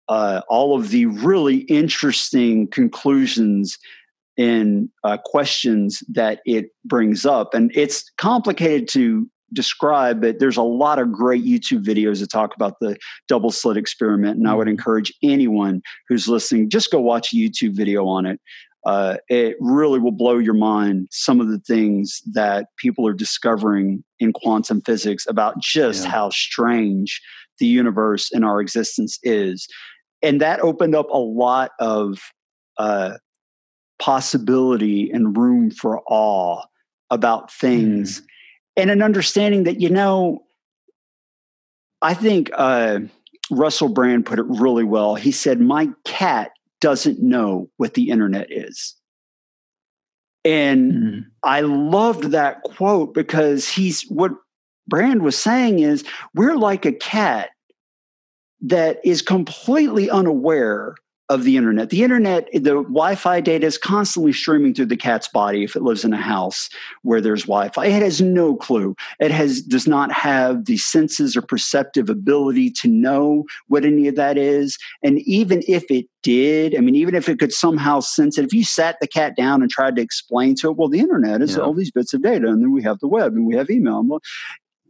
[0.08, 3.78] uh, all of the really interesting conclusions
[4.36, 7.54] and uh, questions that it brings up.
[7.54, 12.54] And it's complicated to describe, but there's a lot of great YouTube videos that talk
[12.54, 12.96] about the
[13.28, 14.38] double slit experiment.
[14.38, 18.40] And I would encourage anyone who's listening, just go watch a YouTube video on it.
[18.86, 24.02] Uh, it really will blow your mind some of the things that people are discovering
[24.18, 26.10] in quantum physics about just Yeah.
[26.10, 27.20] how strange
[27.58, 29.68] the universe and our existence is.
[30.22, 32.18] And that opened up a lot of
[32.78, 33.18] uh,
[33.98, 36.62] possibility and room for awe
[37.10, 38.22] about things
[38.76, 40.42] and an understanding that you know
[42.00, 43.00] i think uh,
[43.50, 45.16] russell brand put it really well.
[45.16, 48.96] He said my cat doesn't know what the internet is
[50.44, 51.24] and Mm.
[51.42, 54.32] I loved that quote because he's what
[54.88, 56.04] Brand was saying is
[56.34, 57.50] we're like a cat
[58.62, 60.96] that is completely unaware
[61.30, 61.90] of the internet.
[61.90, 66.04] The internet, the Wi-Fi data is constantly streaming through the cat's body if it lives
[66.04, 66.68] in a house
[67.02, 67.86] where there's Wi-Fi.
[67.86, 68.96] It has no clue.
[69.20, 74.16] It has does not have the senses or perceptive ability to know what any of
[74.16, 74.76] that is.
[75.04, 78.52] And even if it did, I mean, even if it could somehow sense it, if
[78.52, 81.54] you sat the cat down and tried to explain to it, well, the internet is
[81.54, 81.62] Yeah.
[81.62, 84.02] all these bits of data, and then we have the web and we have email.
[84.04, 84.20] Well,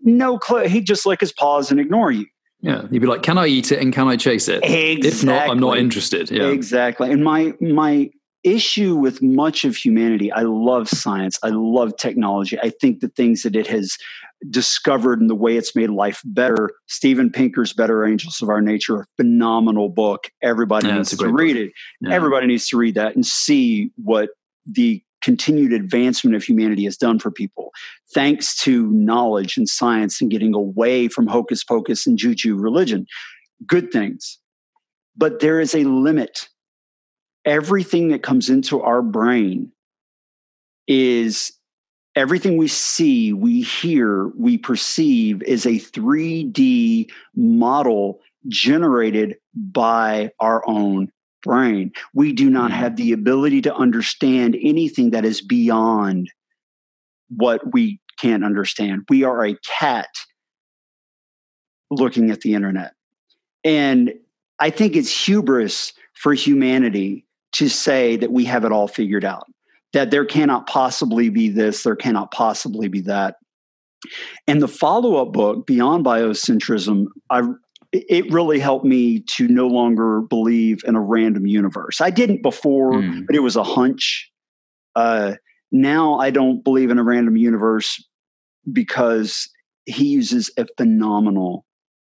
[0.03, 0.69] no clue.
[0.69, 2.25] He'd just lick his paws and ignore you.
[2.63, 2.87] Yeah.
[2.91, 4.61] You'd be like, can I eat it and can I chase it?
[4.65, 6.31] If not, I'm not interested.
[6.31, 6.49] Yeah.
[6.49, 7.11] Exactly.
[7.11, 8.11] And my my
[8.43, 11.39] issue with much of humanity, I love science.
[11.43, 12.59] I love technology.
[12.59, 13.97] I think the things that it has
[14.49, 16.71] discovered and the way it's made life better.
[16.89, 20.31] Steven Pinker's Better Angels of Our Nature, a phenomenal book.
[20.43, 21.73] Everybody Yeah, needs to read it.
[22.01, 22.15] Yeah.
[22.15, 24.31] Everybody needs to read that and see what
[24.65, 27.71] the continued advancement of humanity has done for people.
[28.15, 33.07] Thanks to knowledge and science and getting away from hocus pocus and juju religion
[33.67, 34.39] good things.
[35.17, 36.49] But there is a limit.
[37.45, 39.73] Everything that comes into our brain
[40.87, 41.53] is
[42.17, 51.11] everything we see we hear we perceive is a 3d model generated by our own
[51.43, 51.93] brain.
[52.15, 52.75] We do not Mhm.
[52.75, 56.31] have the ability to understand anything that is beyond
[57.29, 59.03] what we can't understand.
[59.09, 60.09] We are a cat
[61.91, 62.93] looking at the internet.
[63.65, 64.13] And
[64.59, 69.47] I think it's hubris for humanity to say that we have it all figured out,
[69.93, 73.37] that there cannot possibly be this, there cannot possibly be that.
[74.47, 77.43] And the follow up book, Beyond Biocentrism, I
[77.93, 82.01] it really helped me to no longer believe in a random universe.
[82.01, 83.27] I didn't before, mm.
[83.27, 84.31] but it was a hunch.
[84.95, 85.35] Uh,
[85.73, 88.03] now I don't believe in a random universe
[88.73, 89.49] because
[89.87, 91.65] he uses a phenomenal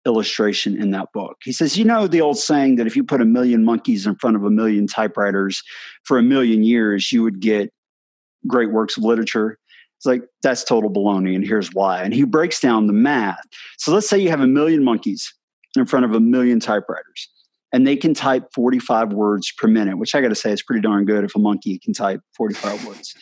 [0.05, 1.37] illustration in that book.
[1.45, 4.17] He says, You know, the old saying that if you put a million monkeys in
[4.17, 5.63] front of a million typewriters
[6.05, 7.73] for a million years, you would get
[8.47, 9.59] great works of literature.
[9.99, 12.03] It's like, that's total baloney, and here's why.
[12.03, 13.43] And he breaks down the math.
[13.79, 15.33] So let's say you have a million monkeys
[15.77, 17.29] in front of a million typewriters,
[17.73, 20.81] and they can type 45 words per minute, which I got to say is pretty
[20.81, 23.15] darn good if a monkey can type 45 words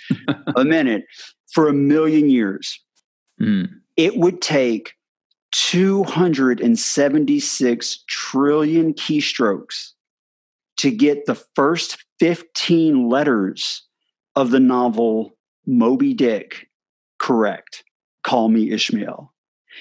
[0.56, 1.04] a minute
[1.52, 2.80] for a million years.
[3.40, 3.68] Mm.
[3.96, 4.92] It would take
[5.52, 9.92] 276 trillion keystrokes
[10.76, 13.82] to get the first 15 letters
[14.34, 15.36] of the novel
[15.66, 16.68] Moby Dick
[17.18, 17.84] correct.
[18.22, 19.32] Call me Ishmael.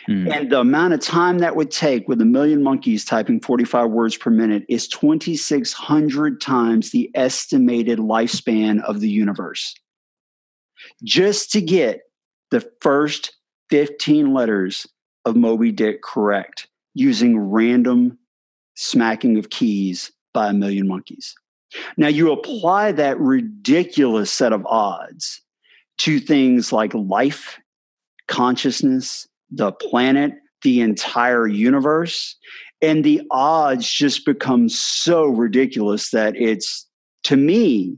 [0.09, 0.31] Mm.
[0.31, 4.17] And the amount of time that would take with a million monkeys typing 45 words
[4.17, 9.75] per minute is 2,600 times the estimated lifespan of the universe.
[11.03, 12.01] Just to get
[12.51, 13.35] the first
[13.69, 14.87] 15 letters
[15.25, 18.17] of Moby Dick correct using random
[18.75, 21.35] smacking of keys by a million monkeys.
[21.97, 25.41] Now, you apply that ridiculous set of odds
[25.99, 27.59] to things like life,
[28.27, 30.33] consciousness, the planet,
[30.63, 32.35] the entire universe,
[32.81, 36.87] and the odds just become so ridiculous that it's,
[37.23, 37.97] to me,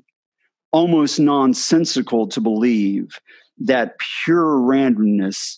[0.71, 3.19] almost nonsensical to believe
[3.57, 5.57] that pure randomness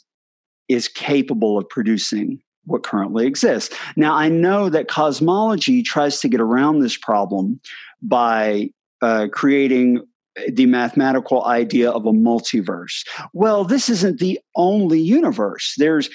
[0.67, 3.75] is capable of producing what currently exists.
[3.95, 7.59] Now, I know that cosmology tries to get around this problem
[8.01, 8.69] by
[9.01, 10.05] uh, creating
[10.47, 13.05] the mathematical idea of a multiverse.
[13.33, 15.73] Well, this isn't the only universe.
[15.77, 16.09] There's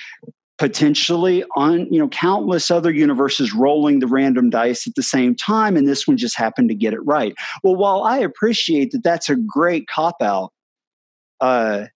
[0.57, 5.77] potentially on you know countless other universes rolling the random dice at the same time
[5.77, 9.29] and this one just happened to get it right well while i appreciate that that's
[9.29, 10.53] a great cop out
[11.41, 11.87] uh,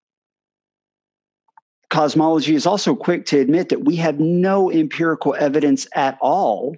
[1.89, 6.75] cosmology is also quick to admit that we have no empirical evidence at all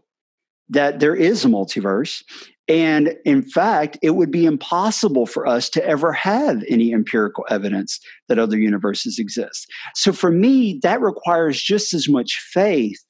[0.71, 2.23] that there is a multiverse.
[2.71, 7.99] And in fact, it would be impossible for us to ever have any empirical evidence
[8.29, 9.67] that other universes exist.
[9.97, 13.01] So for me, that requires just as much faith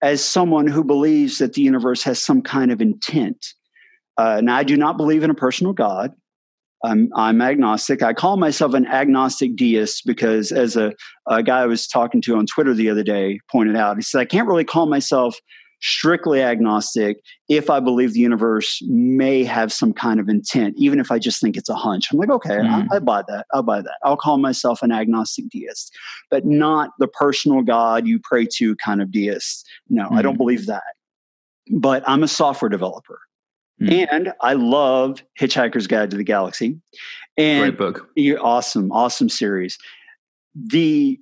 [0.00, 3.48] as someone who believes that the universe has some kind of intent.
[4.16, 6.12] Uh, now, I do not believe in a personal God.
[6.84, 8.04] I'm, I'm agnostic.
[8.04, 10.94] I call myself an agnostic deist because, as a,
[11.28, 14.20] a guy I was talking to on Twitter the other day pointed out, he said,
[14.20, 15.36] I can't really call myself
[15.80, 17.18] strictly agnostic
[17.48, 21.40] if I believe the universe may have some kind of intent, even if I just
[21.40, 22.08] think it's a hunch.
[22.12, 22.86] I'm like, okay, mm.
[22.90, 23.46] I, I, buy that.
[23.52, 23.96] I'll buy that.
[24.04, 25.96] I'll call myself an agnostic deist,
[26.30, 29.68] but not the personal God you pray to kind of deist.
[29.88, 30.16] No, mm.
[30.16, 30.38] I don't mm.
[30.38, 30.82] believe that.
[31.72, 33.20] But I'm a software developer.
[33.80, 34.08] Mm.
[34.12, 36.78] And I love Hitchhiker's Guide to the Galaxy.
[37.38, 38.10] And Great book.
[38.40, 39.78] Awesome, awesome series.
[40.54, 41.18] The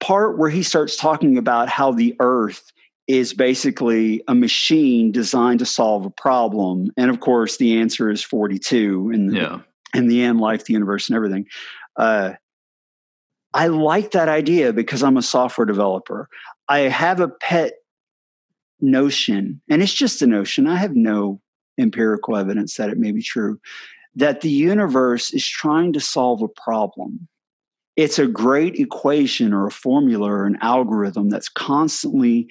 [0.00, 2.72] part where he starts talking about how the earth
[3.08, 6.92] is basically a machine designed to solve a problem.
[6.96, 9.58] And of course, the answer is 42 in the, yeah.
[9.94, 11.46] in the end, life, the universe, and everything.
[11.96, 12.34] Uh,
[13.54, 16.28] I like that idea because I'm a software developer.
[16.68, 17.72] I have a pet
[18.80, 21.40] notion, and it's just a notion, I have no
[21.78, 23.58] empirical evidence that it may be true,
[24.14, 27.26] that the universe is trying to solve a problem.
[27.96, 32.48] It's a great equation or a formula or an algorithm that's constantly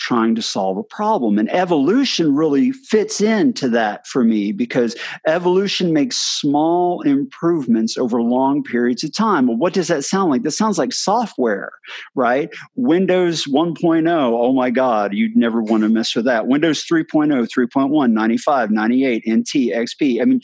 [0.00, 1.38] trying to solve a problem.
[1.38, 4.96] And evolution really fits into that for me because
[5.26, 9.46] evolution makes small improvements over long periods of time.
[9.46, 10.42] Well, what does that sound like?
[10.42, 11.70] That sounds like software,
[12.14, 12.48] right?
[12.74, 16.46] Windows 1.0, oh my God, you'd never want to mess with that.
[16.46, 20.22] Windows 3.0, 3.1, 95, 98, NT, XP.
[20.22, 20.40] I mean,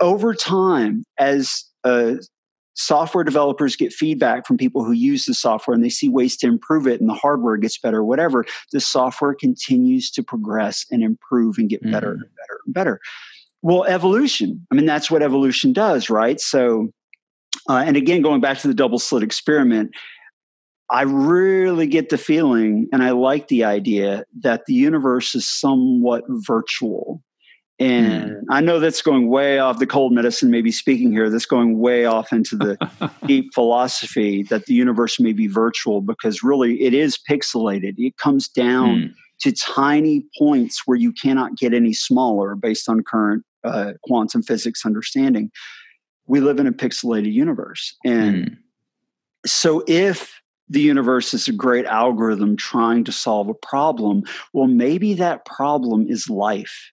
[0.00, 2.14] over time, as uh,
[2.78, 6.46] software developers get feedback from people who use the software and they see ways to
[6.46, 11.58] improve it and the hardware gets better whatever the software continues to progress and improve
[11.58, 11.90] and get mm-hmm.
[11.90, 13.00] better and better and better
[13.62, 16.88] well evolution i mean that's what evolution does right so
[17.68, 19.90] uh, and again going back to the double slit experiment
[20.90, 26.24] I really get the feeling and I like the idea that the universe is somewhat
[26.28, 27.22] virtual.
[27.78, 28.42] And mm.
[28.50, 32.06] I know that's going way off the cold medicine, maybe speaking here, that's going way
[32.06, 32.76] off into the
[33.26, 37.94] deep philosophy that the universe may be virtual because really it is pixelated.
[37.96, 39.14] It comes down mm.
[39.40, 44.84] to tiny points where you cannot get any smaller based on current uh, quantum physics
[44.84, 45.50] understanding.
[46.26, 47.94] We live in a pixelated universe.
[48.04, 48.56] And mm.
[49.46, 54.22] so if the universe is a great algorithm trying to solve a problem.
[54.52, 56.90] Well, maybe that problem is life.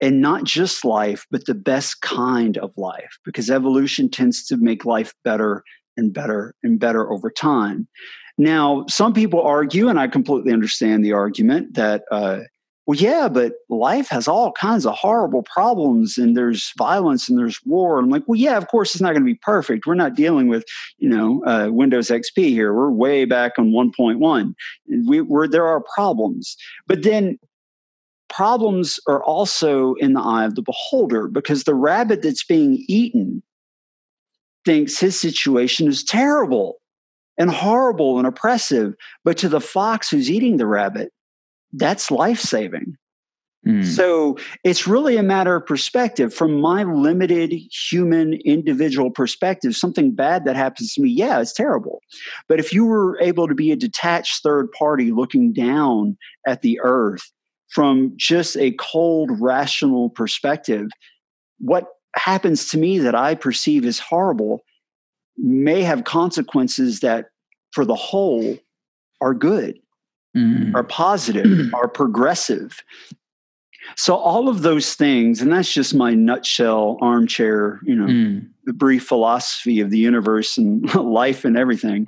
[0.00, 4.84] And not just life, but the best kind of life, because evolution tends to make
[4.84, 5.64] life better
[5.96, 7.88] and better and better over time.
[8.36, 12.42] Now, some people argue, and I completely understand the argument, that uh,
[12.88, 17.60] well, yeah, but life has all kinds of horrible problems and there's violence and there's
[17.66, 17.98] war.
[17.98, 19.86] I'm like, well, yeah, of course it's not going to be perfect.
[19.86, 20.64] We're not dealing with,
[20.96, 22.72] you know, uh, Windows XP here.
[22.72, 24.54] We're way back on 1.1.
[25.06, 26.56] We, we're, there are problems.
[26.86, 27.38] But then
[28.28, 33.42] problems are also in the eye of the beholder because the rabbit that's being eaten
[34.64, 36.76] thinks his situation is terrible
[37.38, 38.94] and horrible and oppressive.
[39.24, 41.12] But to the fox who's eating the rabbit,
[41.72, 42.96] that's life saving.
[43.66, 43.84] Mm.
[43.84, 46.32] So it's really a matter of perspective.
[46.32, 47.52] From my limited
[47.90, 52.00] human individual perspective, something bad that happens to me, yeah, it's terrible.
[52.48, 56.16] But if you were able to be a detached third party looking down
[56.46, 57.30] at the earth
[57.68, 60.88] from just a cold, rational perspective,
[61.58, 64.62] what happens to me that I perceive as horrible
[65.36, 67.26] may have consequences that
[67.72, 68.58] for the whole
[69.20, 69.78] are good
[70.36, 70.74] mm.
[70.74, 72.82] are positive, are progressive.
[73.96, 78.48] So all of those things, and that's just my nutshell armchair, you know, mm.
[78.64, 82.06] the brief philosophy of the universe and life and everything.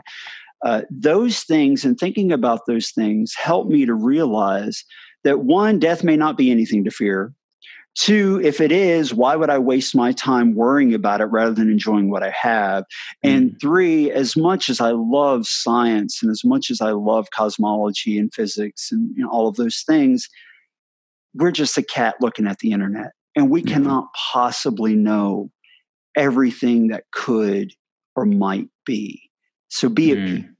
[0.64, 4.84] Uh, those things and thinking about those things help me to realize
[5.24, 7.32] that one, death may not be anything to fear.
[7.96, 11.68] Two, if it is, why would I waste my time worrying about it rather than
[11.68, 12.84] enjoying what I have?
[13.22, 13.60] And mm.
[13.60, 18.32] three, as much as I love science and as much as I love cosmology and
[18.32, 20.28] physics and you know, all of those things,
[21.34, 23.10] we're just a cat looking at the internet.
[23.34, 23.68] And we mm.
[23.68, 25.50] cannot possibly know
[26.16, 27.72] everything that could
[28.14, 29.20] or might be.
[29.68, 30.38] So be mm.
[30.38, 30.50] at.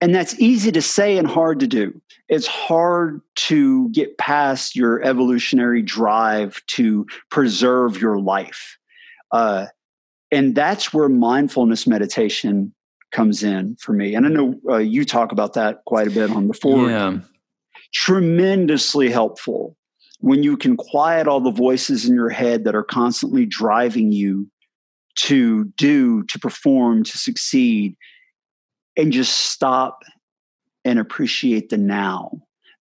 [0.00, 2.00] And that's easy to say and hard to do.
[2.28, 8.78] It's hard to get past your evolutionary drive to preserve your life.
[9.30, 9.66] Uh,
[10.30, 12.72] and that's where mindfulness meditation
[13.12, 14.14] comes in for me.
[14.14, 16.88] And I know uh, you talk about that quite a bit on the forum.
[16.88, 17.18] Yeah.
[17.92, 19.76] Tremendously helpful
[20.20, 24.48] when you can quiet all the voices in your head that are constantly driving you
[25.16, 27.96] to do, to perform, to succeed,
[28.96, 30.02] and just stop
[30.84, 32.30] and appreciate the now.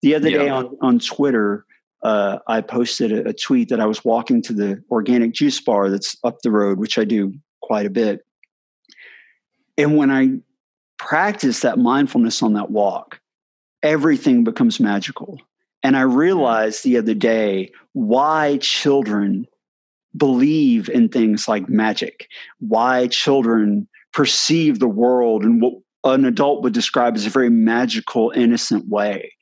[0.01, 0.37] The other yeah.
[0.37, 1.65] day on, on Twitter,
[2.03, 5.89] uh, I posted a, a, tweet that I was walking to the organic juice bar
[5.89, 8.25] that's up the road, which I do quite a bit.
[9.77, 10.39] And when I
[10.97, 13.19] practice that mindfulness on that walk,
[13.83, 15.39] everything becomes magical.
[15.83, 19.45] And I realized the other day why children
[20.15, 22.27] believe in things like magic,
[22.59, 28.31] why children perceive the world and what an adult would describe as a very magical,
[28.35, 29.33] innocent way.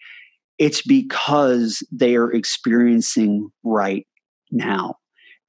[0.57, 4.07] It's because they are experiencing right
[4.51, 4.95] now.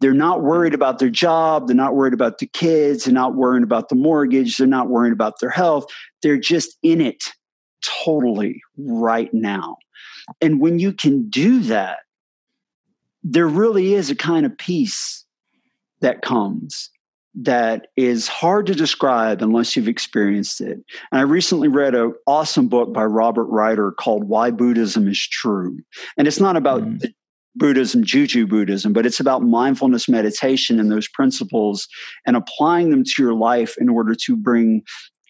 [0.00, 1.66] They're not worried about their job.
[1.66, 3.04] They're not worried about the kids.
[3.04, 4.56] They're not worried about the mortgage.
[4.56, 5.86] They're not worried about their health.
[6.22, 7.24] They're just in it
[7.82, 9.76] totally right now.
[10.40, 11.98] And when you can do that,
[13.24, 15.24] there really is a kind of peace
[16.00, 16.90] that comes
[17.34, 20.78] that is hard to describe unless you've experienced it.
[21.12, 25.78] And I recently read an awesome book by Robert Wright called Why Buddhism is True.
[26.16, 27.12] And it's not about mm.
[27.54, 31.88] Buddhism, Juju Buddhism, but it's about mindfulness meditation and those principles
[32.26, 34.82] and applying them to your life in order to bring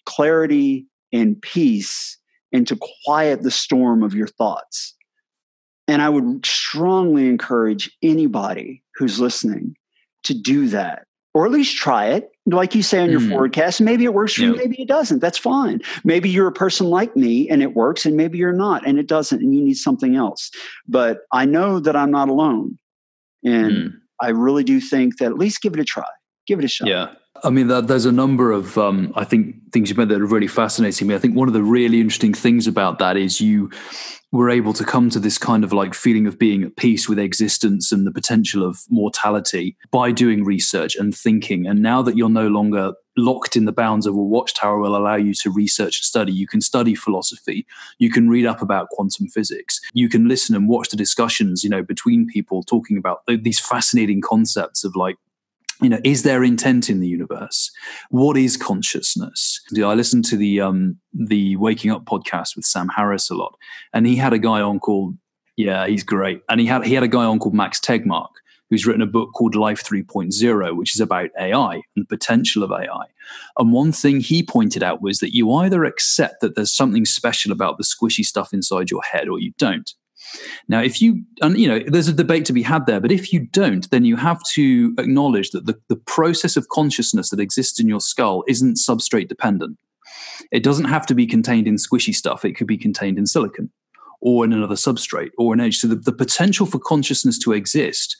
[0.05, 2.17] clarity and peace
[2.51, 4.95] and to quiet the storm of your thoughts.
[5.87, 9.75] And I would strongly encourage anybody who's listening
[10.23, 11.05] to do that
[11.39, 12.31] or at least try it.
[12.47, 13.29] Like you say on your mm.
[13.29, 14.51] forecast, maybe it works for yep.
[14.51, 15.19] you, maybe it doesn't.
[15.19, 15.79] That's fine.
[16.03, 19.07] Maybe you're a person like me and it works, and maybe you're not and it
[19.07, 20.51] doesn't, and you need something else.
[20.85, 22.77] But I know that I'm not alone.
[23.45, 23.93] And mm.
[24.21, 26.09] I really do think that at least give it a try,
[26.45, 26.89] give it a shot.
[26.89, 27.13] Yeah.
[27.43, 30.47] I mean, there's a number of, um, I think, things you made that are really
[30.47, 31.15] fascinating me.
[31.15, 33.69] I think one of the really interesting things about that is you
[34.31, 37.17] were able to come to this kind of like feeling of being at peace with
[37.17, 41.65] existence and the potential of mortality by doing research and thinking.
[41.65, 45.15] And now that you're no longer locked in the bounds of a watchtower will allow
[45.15, 46.31] you to research and study.
[46.31, 47.65] You can study philosophy.
[47.97, 49.81] You can read up about quantum physics.
[49.93, 54.21] You can listen and watch the discussions, you know, between people talking about these fascinating
[54.21, 55.17] concepts of like
[55.81, 57.71] you know is there intent in the universe
[58.09, 63.29] what is consciousness i listened to the um the waking up podcast with sam harris
[63.29, 63.55] a lot
[63.93, 65.15] and he had a guy on called
[65.57, 68.29] yeah he's great and he had he had a guy on called max tegmark
[68.69, 72.71] who's written a book called Life 3.0, which is about AI and the potential of
[72.71, 73.05] AI.
[73.57, 77.51] And one thing he pointed out was that you either accept that there's something special
[77.51, 79.93] about the squishy stuff inside your head or you don't.
[80.67, 83.33] Now, if you, and you know, there's a debate to be had there, but if
[83.33, 87.79] you don't, then you have to acknowledge that the, the process of consciousness that exists
[87.79, 89.77] in your skull isn't substrate dependent.
[90.51, 93.71] It doesn't have to be contained in squishy stuff, it could be contained in silicon
[94.21, 95.77] or in another substrate or an edge.
[95.77, 98.17] So the, the potential for consciousness to exist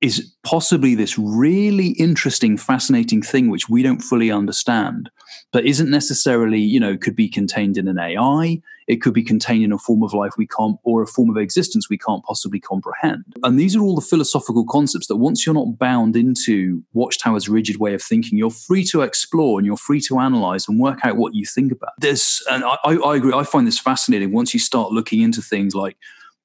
[0.00, 5.10] is possibly this really interesting, fascinating thing which we don't fully understand,
[5.52, 9.62] but isn't necessarily, you know, could be contained in an AI, it could be contained
[9.62, 12.58] in a form of life we can't, or a form of existence we can't possibly
[12.58, 13.24] comprehend.
[13.44, 17.76] And these are all the philosophical concepts that once you're not bound into Watchtower's rigid
[17.76, 21.16] way of thinking, you're free to explore and you're free to analyze and work out
[21.16, 21.90] what you think about.
[21.98, 25.74] This, and I, I agree, I find this fascinating once you start looking into things
[25.74, 25.96] like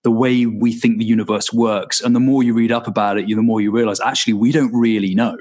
[0.06, 2.00] the way we think the universe works.
[2.00, 4.72] And the more you read up about it, the more you realize actually we don't
[4.72, 5.36] really know.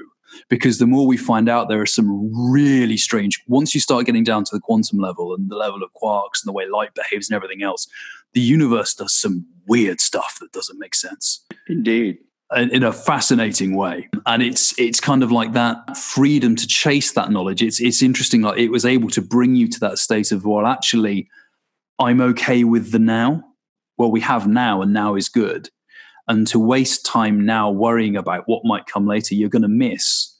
[0.49, 2.09] Because the more we find out, there are some
[2.51, 3.41] really strange.
[3.47, 6.47] Once you start getting down to the quantum level and the level of quarks and
[6.47, 7.87] the way light behaves and everything else,
[8.33, 11.45] the universe does some weird stuff that doesn't make sense.
[11.69, 12.17] Indeed
[12.55, 17.31] in a fascinating way and it's it's kind of like that freedom to chase that
[17.31, 20.45] knowledge it's it's interesting like it was able to bring you to that state of
[20.45, 21.27] well actually
[21.97, 23.43] i'm okay with the now
[23.97, 25.69] well, we have now and now is good.
[26.27, 30.31] And to waste time now worrying about what might come later, you're going to miss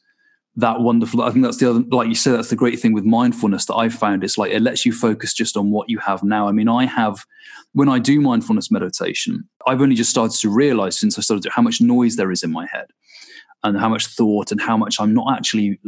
[0.57, 1.21] that wonderful.
[1.21, 3.75] I think that's the other, like you said, that's the great thing with mindfulness that
[3.75, 4.23] I've found.
[4.23, 6.47] It's like it lets you focus just on what you have now.
[6.47, 7.25] I mean, I have,
[7.73, 11.61] when I do mindfulness meditation, I've only just started to realize since I started how
[11.61, 12.87] much noise there is in my head
[13.63, 15.79] and how much thought and how much I'm not actually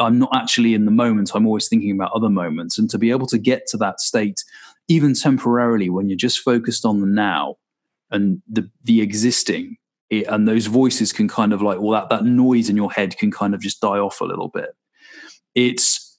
[0.00, 1.32] I'm not actually in the moment.
[1.34, 2.78] I'm always thinking about other moments.
[2.78, 4.42] And to be able to get to that state
[4.88, 7.56] even temporarily when you're just focused on the now
[8.10, 9.76] and the the existing
[10.10, 13.16] it, and those voices can kind of like well that that noise in your head
[13.18, 14.70] can kind of just die off a little bit.
[15.54, 16.18] It's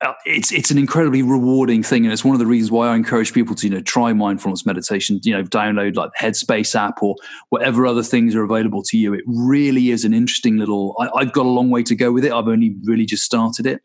[0.00, 2.94] uh, it's it's an incredibly rewarding thing and it's one of the reasons why I
[2.94, 7.02] encourage people to you know try mindfulness meditation you know download like the headspace app
[7.02, 7.16] or
[7.48, 9.14] whatever other things are available to you.
[9.14, 12.24] It really is an interesting little I, I've got a long way to go with
[12.24, 12.32] it.
[12.32, 13.82] I've only really just started it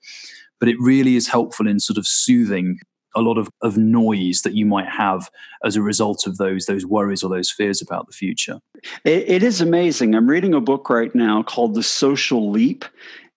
[0.60, 2.80] but it really is helpful in sort of soothing
[3.16, 5.30] a lot of, of noise that you might have
[5.64, 8.60] as a result of those those worries or those fears about the future.
[9.04, 10.16] it, it is amazing.
[10.16, 12.86] I'm reading a book right now called The Social Leap.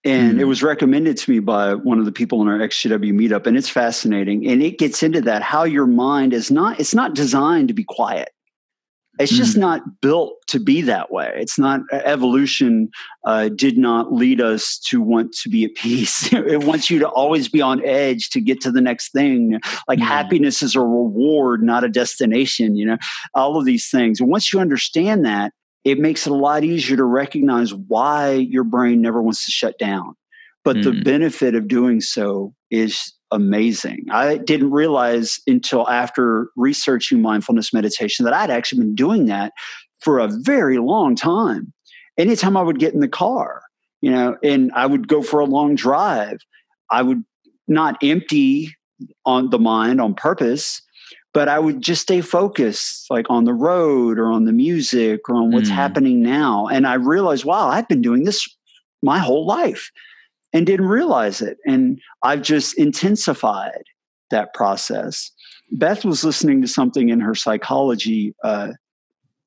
[0.05, 0.41] And mm.
[0.41, 3.57] it was recommended to me by one of the people in our XJW meetup, and
[3.57, 4.49] it's fascinating.
[4.49, 7.85] And it gets into that how your mind is not, it's not designed to be
[7.85, 8.31] quiet.
[9.23, 9.61] It's just mm.
[9.61, 11.33] not built to be that way.
[11.37, 12.91] It's not evolution
[13.25, 16.33] uh, did not lead us to want to be at peace.
[16.33, 19.61] it wants you to always be on edge to get to the next thing.
[19.89, 20.03] Like mm.
[20.03, 22.77] happiness is a reward, not a destination.
[22.77, 22.99] You know,
[23.35, 24.21] all of these things.
[24.21, 25.53] And once you understand that,
[25.85, 29.79] it makes it a lot easier to recognize why your brain never wants to shut
[29.79, 30.15] down.
[30.65, 30.85] But mm.
[30.85, 34.07] the benefit of doing so is amazing.
[34.11, 39.53] I didn't realize until after researching mindfulness meditation that I'd actually been doing that
[40.01, 41.73] for a very long time.
[42.19, 43.63] Anytime I would get in the car,
[44.01, 46.39] you know, and I would go for a long drive,
[46.91, 47.25] I would
[47.67, 48.75] not empty
[49.25, 50.83] on the mind on purpose,
[51.33, 55.37] but I would just stay focused, like on the road or on the music or
[55.37, 55.75] on what's mm.
[55.75, 56.67] happening now.
[56.67, 58.47] And I realized, wow, I've been doing this
[59.03, 59.91] my whole life
[60.53, 61.59] and didn't realize it.
[61.67, 63.83] And I've just intensified
[64.31, 65.31] that process.
[65.71, 68.73] Beth was listening to something in her psychology uh,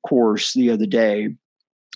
[0.08, 1.28] course the other day,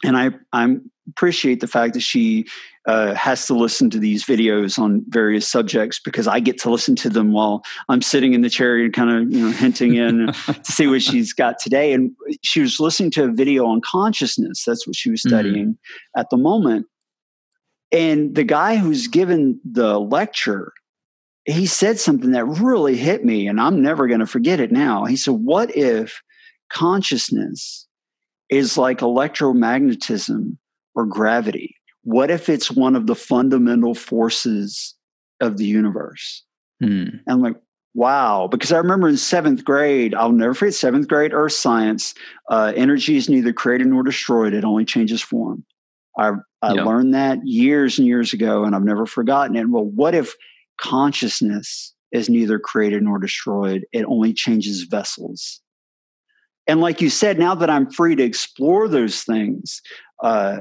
[0.05, 0.77] and I I
[1.09, 2.47] appreciate the fact that she
[2.87, 6.97] uh, has to listen to these videos on various subjects because I get to listen
[6.97, 10.27] to them while I'm sitting in the chair and kind of you know hinting in
[10.47, 11.93] to see what she's got today.
[11.93, 12.13] And
[12.43, 14.65] she was listening to a video on consciousness.
[14.65, 15.29] That's what she was mm-hmm.
[15.29, 16.21] studying mm-hmm.
[16.21, 16.87] at the moment.
[17.93, 20.73] And the guy who's given the lecture,
[21.45, 25.05] he said something that really hit me, and I'm never going to forget it now.
[25.05, 26.23] He said, What if
[26.71, 27.87] consciousness
[28.49, 30.57] is like electromagnetism
[30.95, 31.77] or gravity?
[32.03, 34.95] What if it's one of the fundamental forces
[35.41, 36.45] of the universe?
[36.81, 36.87] Hmm.
[36.87, 37.57] And I'm like,
[37.95, 38.49] wow.
[38.51, 42.15] Because I remember in seventh grade, I'll never forget seventh grade earth science,
[42.51, 45.65] uh, energy is neither created nor destroyed, it only changes form.
[46.19, 46.33] I,
[46.63, 46.87] I yep.
[46.87, 49.69] learned that years and years ago, and I've never forgotten it.
[49.69, 50.35] Well, what if
[50.79, 53.87] consciousness is neither created nor destroyed?
[53.93, 55.61] It only changes vessels.
[56.67, 59.81] And like you said, now that I'm free to explore those things,
[60.23, 60.59] uh,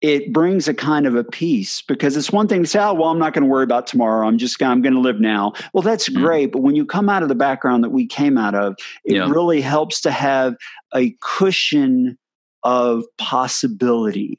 [0.00, 3.08] it brings a kind of a peace because it's one thing to say, oh, well,
[3.08, 4.28] I'm not going to worry about tomorrow.
[4.28, 5.52] I'm just I'm going to live now.
[5.72, 6.14] Well, that's mm.
[6.14, 6.52] great.
[6.52, 9.28] But when you come out of the background that we came out of, it yeah.
[9.28, 10.54] really helps to have
[10.94, 12.16] a cushion
[12.62, 14.38] of possibility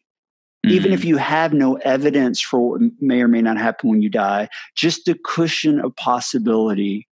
[0.68, 0.72] mm.
[0.72, 4.10] even if you have no evidence for what may or may not happen when you
[4.10, 7.07] die, just a cushion of possibility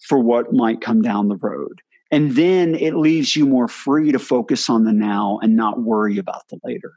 [0.00, 1.80] for what might come down the road.
[2.10, 6.18] And then it leaves you more free to focus on the now and not worry
[6.18, 6.92] about the later.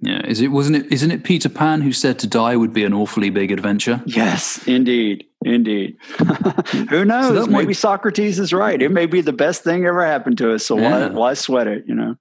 [0.00, 2.84] Yeah, is it wasn't it isn't it Peter Pan who said to die would be
[2.84, 4.02] an awfully big adventure?
[4.04, 5.24] Yes, indeed.
[5.42, 5.96] Indeed.
[6.90, 7.28] Who knows?
[7.28, 7.76] So Maybe might...
[7.76, 8.80] Socrates is right.
[8.82, 10.66] It may be the best thing ever happened to us.
[10.66, 11.08] So yeah.
[11.08, 12.16] why why sweat it, you know?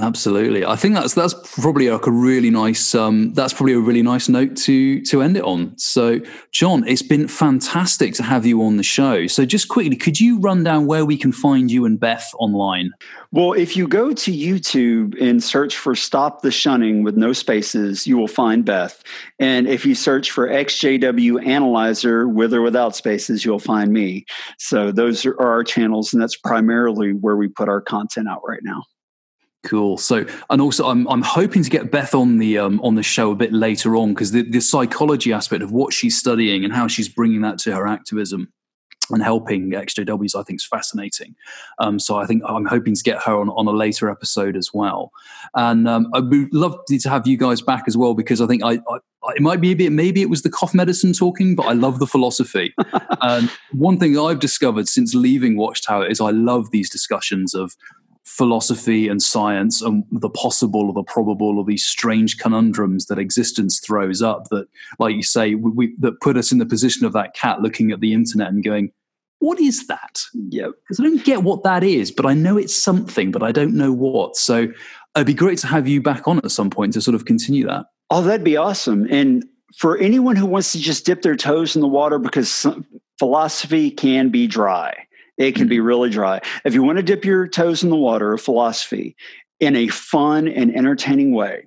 [0.00, 0.64] Absolutely.
[0.64, 4.28] I think that's that's probably like a really nice um, that's probably a really nice
[4.28, 5.76] note to to end it on.
[5.76, 6.20] So
[6.52, 9.26] John, it's been fantastic to have you on the show.
[9.26, 12.92] So just quickly, could you run down where we can find you and Beth online?
[13.32, 18.06] Well, if you go to YouTube and search for Stop the Shunning with no spaces,
[18.06, 19.02] you will find Beth.
[19.40, 24.26] And if you search for XJW Analyzer with or without spaces, you'll find me.
[24.58, 28.62] So those are our channels, and that's primarily where we put our content out right
[28.62, 28.84] now.
[29.64, 29.98] Cool.
[29.98, 33.32] So, and also, I'm I'm hoping to get Beth on the um, on the show
[33.32, 36.86] a bit later on because the, the psychology aspect of what she's studying and how
[36.86, 38.52] she's bringing that to her activism
[39.10, 41.34] and helping XJWs, I think, is fascinating.
[41.78, 44.70] Um, so I think I'm hoping to get her on, on a later episode as
[44.72, 45.10] well.
[45.54, 48.62] And um, I would love to have you guys back as well because I think
[48.62, 48.98] I, I
[49.34, 51.98] it might be a bit maybe it was the cough medicine talking, but I love
[51.98, 52.74] the philosophy.
[53.22, 57.76] and one thing I've discovered since leaving Watchtower is I love these discussions of
[58.28, 63.80] philosophy and science and the possible or the probable or these strange conundrums that existence
[63.80, 64.68] throws up that
[64.98, 67.90] like you say we, we, that put us in the position of that cat looking
[67.90, 68.92] at the internet and going
[69.40, 70.20] what is that?
[70.34, 70.66] Yeah.
[70.66, 73.74] Because i don't get what that is but i know it's something but i don't
[73.74, 74.36] know what.
[74.36, 74.68] So
[75.16, 77.66] it'd be great to have you back on at some point to sort of continue
[77.66, 77.86] that.
[78.10, 79.06] Oh that'd be awesome.
[79.10, 79.44] And
[79.74, 82.66] for anyone who wants to just dip their toes in the water because
[83.18, 85.07] philosophy can be dry
[85.38, 86.40] it can be really dry.
[86.64, 89.16] If you want to dip your toes in the water of philosophy
[89.60, 91.64] in a fun and entertaining way,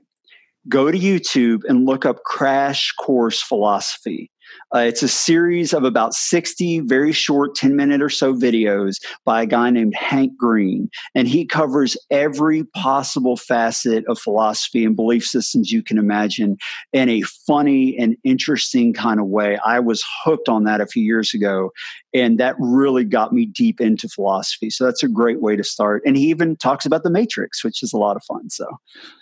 [0.68, 4.30] go to YouTube and look up Crash Course Philosophy.
[4.74, 9.42] Uh, it's a series of about 60 very short 10 minute or so videos by
[9.42, 10.90] a guy named Hank Green.
[11.14, 16.58] And he covers every possible facet of philosophy and belief systems you can imagine
[16.94, 19.58] in a funny and interesting kind of way.
[19.66, 21.72] I was hooked on that a few years ago.
[22.14, 24.70] And that really got me deep into philosophy.
[24.70, 26.02] So that's a great way to start.
[26.06, 28.50] And he even talks about the Matrix, which is a lot of fun.
[28.50, 28.68] So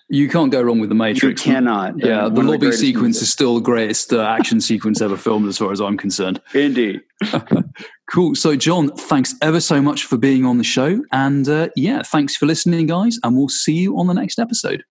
[0.09, 1.45] you can't go wrong with the Matrix.
[1.45, 2.03] You cannot.
[2.03, 3.21] Yeah, the lobby sequence movies.
[3.21, 6.41] is still the greatest uh, action sequence ever filmed, as far as I'm concerned.
[6.53, 7.01] Indeed.
[8.11, 8.33] cool.
[8.35, 11.01] So, John, thanks ever so much for being on the show.
[11.11, 13.19] And uh, yeah, thanks for listening, guys.
[13.23, 14.83] And we'll see you on the next episode.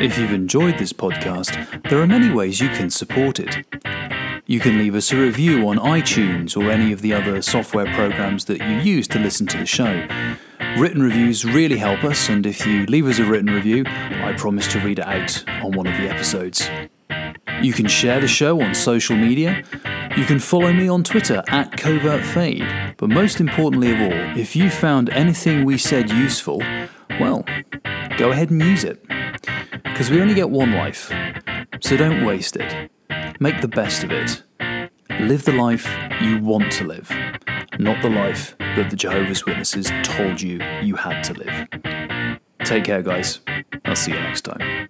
[0.00, 3.56] If you've enjoyed this podcast, there are many ways you can support it.
[4.50, 8.46] You can leave us a review on iTunes or any of the other software programs
[8.46, 10.08] that you use to listen to the show.
[10.78, 14.66] Written reviews really help us, and if you leave us a written review, I promise
[14.72, 16.66] to read it out on one of the episodes.
[17.60, 19.64] You can share the show on social media.
[20.16, 22.96] You can follow me on Twitter at CovertFade.
[22.96, 26.62] But most importantly of all, if you found anything we said useful,
[27.20, 27.44] well,
[28.16, 29.06] go ahead and use it.
[29.84, 31.12] Because we only get one life,
[31.82, 32.90] so don't waste it.
[33.40, 34.42] Make the best of it.
[35.20, 35.86] Live the life
[36.20, 37.10] you want to live,
[37.78, 41.68] not the life that the Jehovah's Witnesses told you you had to live.
[42.64, 43.40] Take care, guys.
[43.84, 44.88] I'll see you next time.